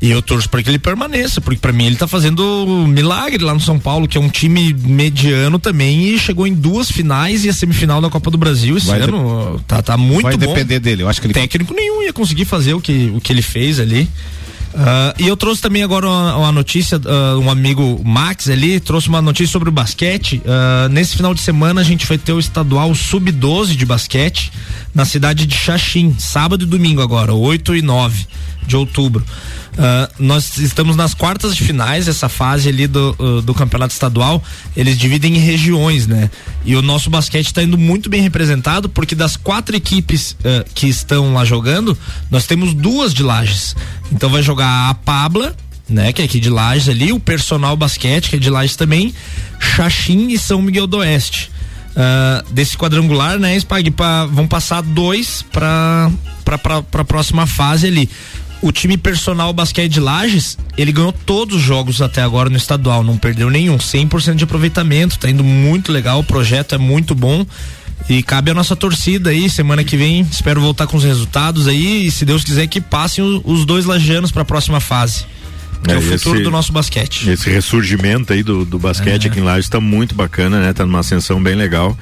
[0.00, 3.52] E eu torço para que ele permaneça, porque para mim ele tá fazendo milagre lá
[3.52, 7.48] no São Paulo, que é um time mediano também e chegou em duas finais e
[7.48, 9.60] a semifinal da Copa do Brasil esse Vai de- ano.
[9.66, 10.46] Tá, tá muito vai bom.
[10.54, 11.02] depender dele.
[11.02, 13.80] Eu acho que ele Técnico nenhum ia conseguir fazer o que, o que ele fez
[13.80, 14.08] ali.
[14.74, 19.08] Ah, e eu trouxe também agora uma, uma notícia, ah, um amigo Max ali trouxe
[19.08, 20.40] uma notícia sobre o basquete.
[20.46, 24.52] Ah, nesse final de semana a gente vai ter o estadual sub-12 de basquete
[24.94, 28.26] na cidade de Xaxim, sábado e domingo agora, 8 e 9
[28.66, 29.24] de outubro.
[29.78, 34.42] Ah, nós estamos nas quartas de finais, essa fase ali do, uh, do campeonato estadual,
[34.76, 36.28] eles dividem em regiões, né?
[36.64, 40.88] E o nosso basquete está indo muito bem representado, porque das quatro equipes ah, que
[40.88, 41.96] estão lá jogando,
[42.28, 43.76] nós temos duas de Lages.
[44.10, 45.54] Então vai jogar a Pabla,
[45.88, 46.12] né?
[46.12, 49.14] Que é aqui de Lages ali, o Personal Basquete, que é de Lages também,
[49.60, 51.52] Xaxim e São Miguel do Oeste.
[52.52, 56.08] Desse quadrangular, né, Spag, pra, vão passar dois para
[56.44, 58.08] para próxima fase ali.
[58.60, 63.04] O time personal basquete de Lages, ele ganhou todos os jogos até agora no estadual,
[63.04, 67.46] não perdeu nenhum, 100% de aproveitamento, tá indo muito legal, o projeto é muito bom.
[68.08, 72.06] E cabe a nossa torcida aí, semana que vem, espero voltar com os resultados aí
[72.06, 75.24] e se Deus quiser que passem o- os dois lajanos para a próxima fase.
[75.84, 77.28] Que é, o esse- futuro do nosso basquete.
[77.30, 80.72] Esse ressurgimento aí do, do basquete aqui em Lages está muito bacana, né?
[80.72, 81.96] Tá numa ascensão bem legal.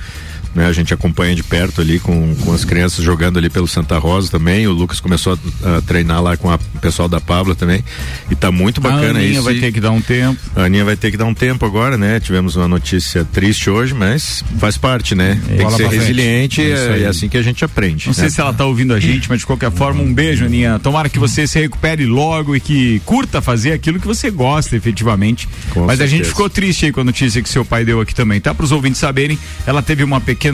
[0.56, 0.66] Né?
[0.66, 4.30] A gente acompanha de perto ali com, com as crianças jogando ali pelo Santa Rosa
[4.30, 4.66] também.
[4.66, 7.84] O Lucas começou a, a treinar lá com a- o pessoal da Pablo também.
[8.30, 9.42] E tá muito bacana a Aninha isso.
[9.42, 10.40] vai e- ter que dar um tempo.
[10.56, 12.18] A Aninha vai ter que dar um tempo agora, né?
[12.18, 15.38] Tivemos uma notícia triste hoje, mas faz parte, né?
[15.46, 18.06] Tem que ser resiliente É e isso é, é assim que a gente aprende.
[18.06, 18.30] Não sei né?
[18.30, 20.78] se ela tá ouvindo a gente, mas de qualquer forma, um beijo, Aninha.
[20.78, 25.46] Tomara que você se recupere logo e que curta fazer aquilo que você gosta, efetivamente.
[25.70, 26.30] Com mas a gente certeza.
[26.30, 28.54] ficou triste aí com a notícia que seu pai deu aqui também, tá?
[28.54, 30.45] Para os ouvintes saberem, ela teve uma pequena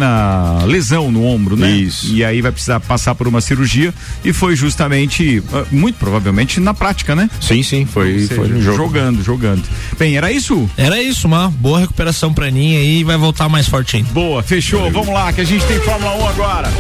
[0.67, 1.71] lesão no ombro, né?
[1.71, 2.13] Isso.
[2.13, 3.93] E aí vai precisar passar por uma cirurgia
[4.25, 7.29] e foi justamente, ah, muito provavelmente, na prática, né?
[7.41, 8.77] Sim, sim, foi, seja, foi no jogo.
[8.77, 9.63] Jogando, jogando.
[9.99, 10.69] Bem, era isso?
[10.77, 14.11] Era isso, uma boa recuperação pra Aninha e vai voltar mais forte ainda.
[14.13, 14.91] Boa, fechou.
[14.91, 16.73] Vamos lá, que a gente tem Fórmula 1 agora.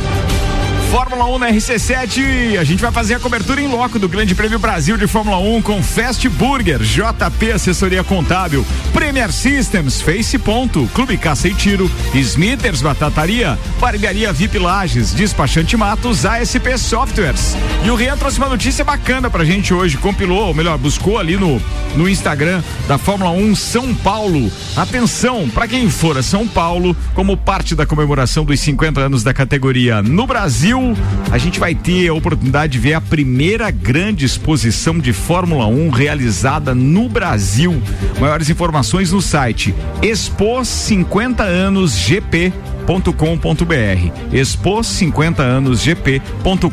[0.92, 4.58] Fórmula 1 na RC7, a gente vai fazer a cobertura em loco do Grande Prêmio
[4.58, 8.62] Brasil de Fórmula 1 com Fast Burger, JP Assessoria Contábil,
[8.92, 16.26] Premier Systems, Face Ponto, Clube Caça e Tiro, Smithers Batataria, Barbearia VIP Lages, Despachante Matos,
[16.26, 17.56] ASP Softwares.
[17.82, 21.38] E o Rian trouxe uma notícia bacana pra gente hoje, compilou, ou melhor, buscou ali
[21.38, 21.58] no,
[21.96, 24.52] no Instagram da Fórmula 1 São Paulo.
[24.76, 29.32] Atenção, para quem for a São Paulo, como parte da comemoração dos 50 anos da
[29.32, 30.81] categoria no Brasil,
[31.30, 35.90] a gente vai ter a oportunidade de ver a primeira grande exposição de Fórmula 1
[35.90, 37.82] realizada no Brasil.
[38.20, 42.52] Maiores informações no site Expo 50 anos GP
[42.82, 46.68] expo50anosgp.com.br expo 50 anos gp.com.br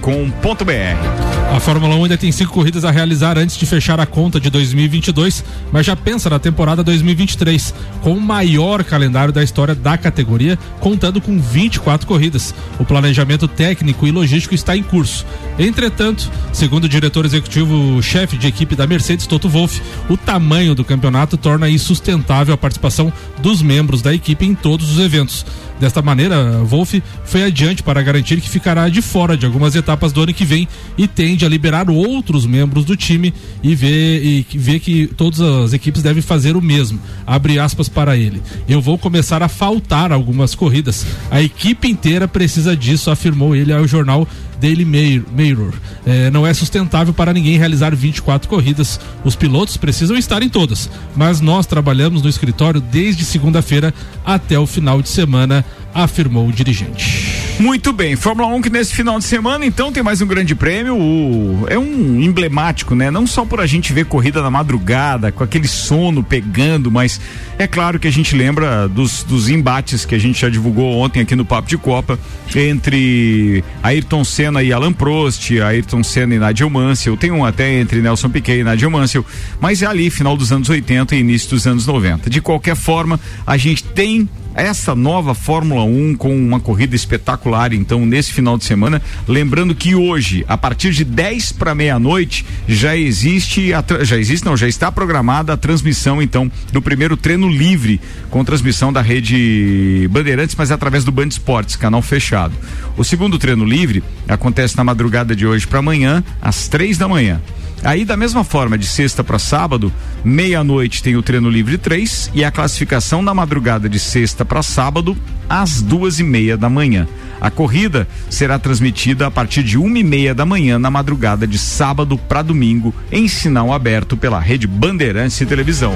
[1.56, 4.50] A Fórmula 1 ainda tem cinco corridas a realizar antes de fechar a conta de
[4.50, 10.58] 2022, mas já pensa na temporada 2023, com o maior calendário da história da categoria,
[10.80, 12.54] contando com 24 corridas.
[12.80, 15.26] O planejamento técnico e logístico está em curso.
[15.58, 21.38] Entretanto, segundo o diretor executivo-chefe de equipe da Mercedes, Toto Wolff, o tamanho do campeonato
[21.38, 25.46] torna insustentável a participação dos membros da equipe em todos os eventos.
[25.80, 30.22] Desta maneira, Wolff foi adiante para garantir que ficará de fora de algumas etapas do
[30.22, 30.68] ano que vem
[30.98, 35.74] e tende a liberar outros membros do time e vê, e vê que todas as
[35.74, 37.00] equipes devem fazer o mesmo.
[37.26, 38.42] Abre aspas para ele.
[38.68, 41.06] Eu vou começar a faltar algumas corridas.
[41.32, 44.28] A equipe inteira precisa disso, afirmou ele ao jornal
[44.60, 45.74] Daily Mirror.
[46.06, 49.00] É, não é sustentável para ninguém realizar 24 corridas.
[49.24, 53.94] Os pilotos precisam estar em todas, mas nós trabalhamos no escritório desde segunda-feira
[54.26, 57.40] até o final de semana, afirmou o dirigente.
[57.60, 60.96] Muito bem, Fórmula 1 que nesse final de semana então tem mais um grande prêmio,
[60.96, 63.12] o- é um emblemático, né?
[63.12, 67.20] Não só por a gente ver corrida na madrugada, com aquele sono pegando, mas
[67.58, 71.20] é claro que a gente lembra dos, dos embates que a gente já divulgou ontem
[71.20, 72.18] aqui no Papo de Copa,
[72.56, 78.02] entre Ayrton Senna e Alan Prost, Ayrton Senna e Nigel Mansell, tem um até entre
[78.02, 79.26] Nelson Piquet e Nigel Mansell,
[79.60, 82.30] mas é ali final dos anos 80 e início dos anos 90.
[82.30, 88.06] De qualquer forma, a gente tem essa nova Fórmula 1 com uma corrida espetacular, então,
[88.06, 89.02] nesse final de semana.
[89.28, 94.58] Lembrando que hoje, a partir de 10 para meia-noite, já existe, a já existe, não,
[94.58, 100.56] já está programada a transmissão, então, do primeiro treino livre, com transmissão da rede Bandeirantes,
[100.56, 102.54] mas através do Band Esportes, canal fechado.
[102.98, 107.42] O segundo treino livre acontece na madrugada de hoje para amanhã, às três da manhã.
[107.84, 109.92] Aí, da mesma forma, de sexta para sábado,
[110.24, 115.18] meia-noite tem o treino livre 3 e a classificação na madrugada de sexta para sábado,
[115.48, 117.08] às duas e meia da manhã.
[117.40, 121.58] A corrida será transmitida a partir de uma e meia da manhã na madrugada de
[121.58, 125.94] sábado para domingo, em sinal aberto pela rede Bandeirantes e Televisão.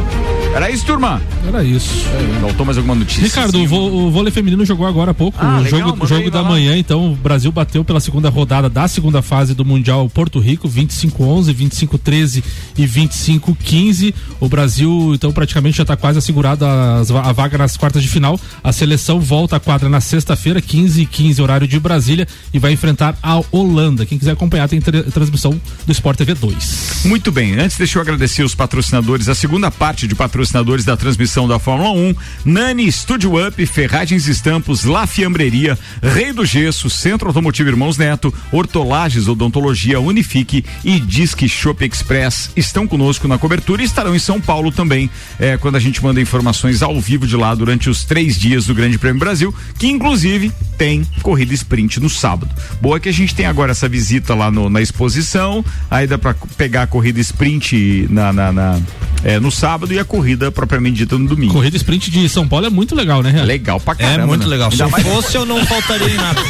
[0.55, 1.19] Era isso, turma?
[1.47, 2.05] Era isso.
[2.39, 3.23] Faltou mais alguma notícia?
[3.23, 5.35] Ricardo, o, vo- o vôlei feminino jogou agora há pouco.
[5.41, 8.69] Ah, o legal, jogo, jogo aí, da manhã, então, o Brasil bateu pela segunda rodada
[8.69, 12.43] da segunda fase do Mundial Porto Rico, 25-11, 25-13
[12.77, 14.13] e 25-15.
[14.39, 18.07] O Brasil, então, praticamente já está quase assegurado as va- a vaga nas quartas de
[18.07, 18.39] final.
[18.63, 22.71] A seleção volta à quadra na sexta-feira, 15 e 15, horário de Brasília, e vai
[22.71, 24.05] enfrentar a Holanda.
[24.05, 27.01] Quem quiser acompanhar, tem tra- transmissão do Sport TV 2.
[27.05, 30.13] Muito bem, antes deixa eu agradecer os patrocinadores, a segunda parte de
[30.43, 32.15] patrocinadores da transmissão da Fórmula 1,
[32.45, 39.27] Nani Studio Up, Ferragens Estampos, La Fiambreria, Rei do Gesso, Centro Automotivo Irmãos Neto, Hortolagens
[39.29, 44.69] Odontologia Unifique e Disque Shop Express estão conosco na cobertura e estarão em São Paulo
[44.71, 48.65] também, é, quando a gente manda informações ao vivo de lá durante os três dias
[48.65, 52.51] do Grande Prêmio Brasil, que inclusive tem corrida sprint no sábado.
[52.81, 56.33] Boa que a gente tem agora essa visita lá no- na exposição, aí dá pra
[56.57, 58.81] pegar a corrida sprint na, na- na-
[59.23, 61.53] é, no sábado e a corrida propriamente dita no domingo.
[61.53, 63.31] Corrida sprint de São Paulo é muito legal, né?
[63.31, 63.45] Real?
[63.45, 64.23] Legal pra caramba.
[64.23, 64.49] É muito né?
[64.49, 64.71] legal.
[64.71, 66.41] Se mais- fosse, eu não faltaria em nada.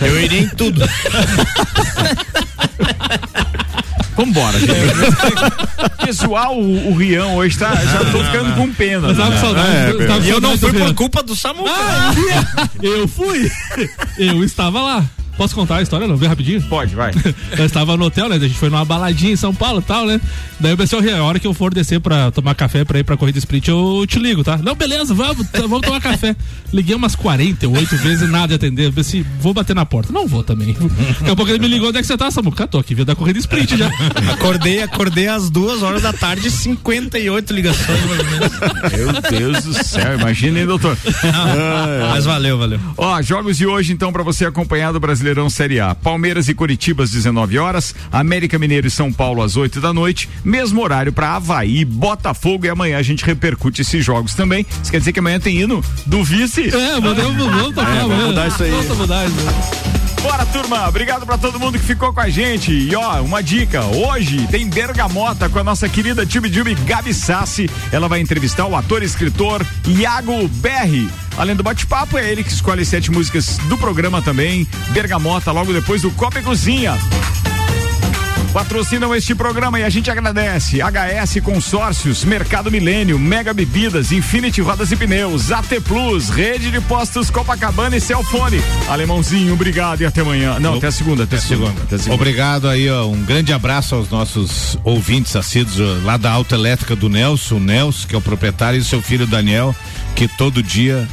[0.06, 0.82] eu iria em tudo.
[4.18, 4.72] Vambora, gente.
[5.96, 9.08] Porque zoar o, o Rião hoje tá, já tô ficando com pena.
[9.08, 9.36] Eu tava né?
[9.36, 9.70] com saudade,
[10.02, 10.94] É, tava E eu não fui por Rian.
[10.94, 11.70] culpa do Samuca.
[12.82, 13.48] Eu fui!
[14.18, 15.04] Eu estava lá.
[15.38, 16.16] Posso contar a história, não?
[16.18, 16.60] Bem rapidinho?
[16.62, 17.12] Pode, vai.
[17.56, 18.36] Eu estava no hotel, né?
[18.36, 20.20] A gente foi numa baladinha em São Paulo e tal, né?
[20.60, 23.04] Daí eu pensei, "Ô, a hora que eu for descer pra tomar café pra ir
[23.04, 24.56] pra corrida sprint, eu te ligo, tá?
[24.58, 26.34] Não, beleza, vamos, vamos tomar café.
[26.74, 28.86] Liguei umas 48 vezes e nada de atender.
[28.86, 30.12] Eu pensei, vou bater na porta.
[30.12, 30.72] Não vou também.
[30.74, 32.66] Daqui a pouco ele me ligou, onde é que você tá, Samuca?
[32.66, 33.88] Tô aqui, vindo da corrida sprint já.
[34.34, 38.52] Acordei, acordei às duas horas da tarde, 58 ligações, mais ou menos.
[38.92, 40.96] Meu Deus do céu, imagina, hein, doutor?
[42.12, 42.80] Mas valeu, valeu.
[42.96, 45.94] Ó, jogos de hoje, então, pra você acompanhar do Brasileirão Série A.
[45.94, 50.28] Palmeiras e Curitiba às 19 horas, América Mineiro e São Paulo às 8 da noite,
[50.42, 54.64] mesmo horário pra Havaí, Botafogo e amanhã a gente repercute esses jogos também.
[54.82, 56.74] Isso quer dizer que amanhã tem hino do vice?
[56.74, 58.70] É, mandamos, vamos tocar É, vamos mudar isso aí.
[58.70, 60.22] Vamos mudar isso aí.
[60.22, 60.88] Bora, turma.
[60.88, 62.72] Obrigado pra todo mundo que ficou com a gente.
[62.72, 67.70] E ó, uma dica: hoje tem Bergamota com a nossa querida Tube Tube Gabi Sassi.
[67.92, 71.08] Ela vai entrevistar o ator e escritor Iago Berri.
[71.38, 74.66] Além do bate-papo, é ele que escolhe sete músicas do programa também.
[74.88, 76.98] Bergamota, logo depois do Copa e Cozinha.
[78.52, 80.78] Patrocinam este programa e a gente agradece.
[80.78, 87.30] HS Consórcios, Mercado Milênio, Mega Bebidas, Infinity Rodas e Pneus, AT Plus, Rede de Postos
[87.30, 88.60] Copacabana e Celfone.
[88.88, 90.58] Alemãozinho, obrigado e até amanhã.
[90.58, 91.70] Não, até a segunda, até a segunda.
[91.82, 92.14] Até a segunda.
[92.14, 97.56] Obrigado aí, ó, um grande abraço aos nossos ouvintes assíduos lá da autoelétrica do Nelson,
[97.56, 99.76] o Nelson, que é o proprietário, e seu filho Daniel,
[100.16, 101.06] que todo dia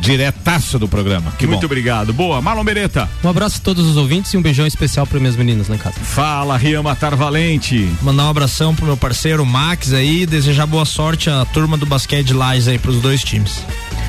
[0.00, 1.32] diretaço do programa.
[1.38, 1.66] Que Muito bom.
[1.66, 2.12] obrigado.
[2.12, 3.08] Boa, Marlon Beretta.
[3.24, 5.78] Um abraço a todos os ouvintes e um beijão especial para minhas meninas lá em
[5.78, 5.96] casa.
[6.00, 7.88] Fala, Rian Matar Valente.
[8.02, 12.32] Mandar um abração pro meu parceiro Max aí, desejar boa sorte à turma do basquete
[12.32, 13.62] Lages aí pros dois times.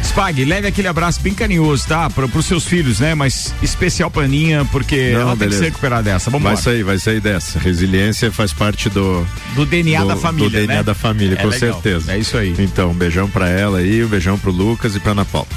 [0.03, 2.09] Spag, leve aquele abraço bem carinhoso, tá?
[2.09, 3.15] Para os seus filhos, né?
[3.15, 5.57] Mas especial pra Aninha, porque Não, ela tem que beleza.
[5.59, 6.29] se recuperar dessa.
[6.29, 6.63] Vamos vai embora.
[6.63, 7.59] sair, vai sair dessa.
[7.59, 9.25] Resiliência faz parte do
[9.55, 10.83] Do DNA da família, Do DNA né?
[10.83, 11.73] da família, É com legal.
[11.73, 12.13] certeza.
[12.13, 12.53] É isso aí.
[12.59, 15.47] Então, um beijão pra ela aí, um beijão pro Lucas e pra Ana Paula.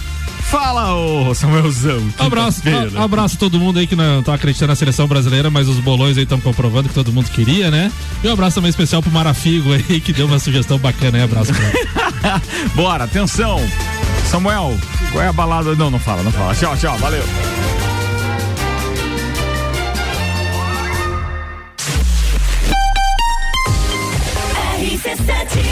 [0.51, 2.03] Fala, ô Samuelzão.
[2.19, 2.61] Abraço,
[2.97, 5.79] a, abraço a todo mundo aí que não tá acreditando na seleção brasileira, mas os
[5.79, 7.91] bolões aí estão comprovando que todo mundo queria, né?
[8.25, 11.23] E um abraço também especial pro Marafigo aí, que deu uma sugestão bacana aí.
[11.23, 12.43] Abraço pra
[12.75, 13.61] Bora, atenção.
[14.27, 14.77] Samuel,
[15.13, 15.77] qual é a balada?
[15.77, 16.53] Não, não fala, não fala.
[16.53, 17.23] Tchau, tchau, valeu.
[24.81, 25.70] RC7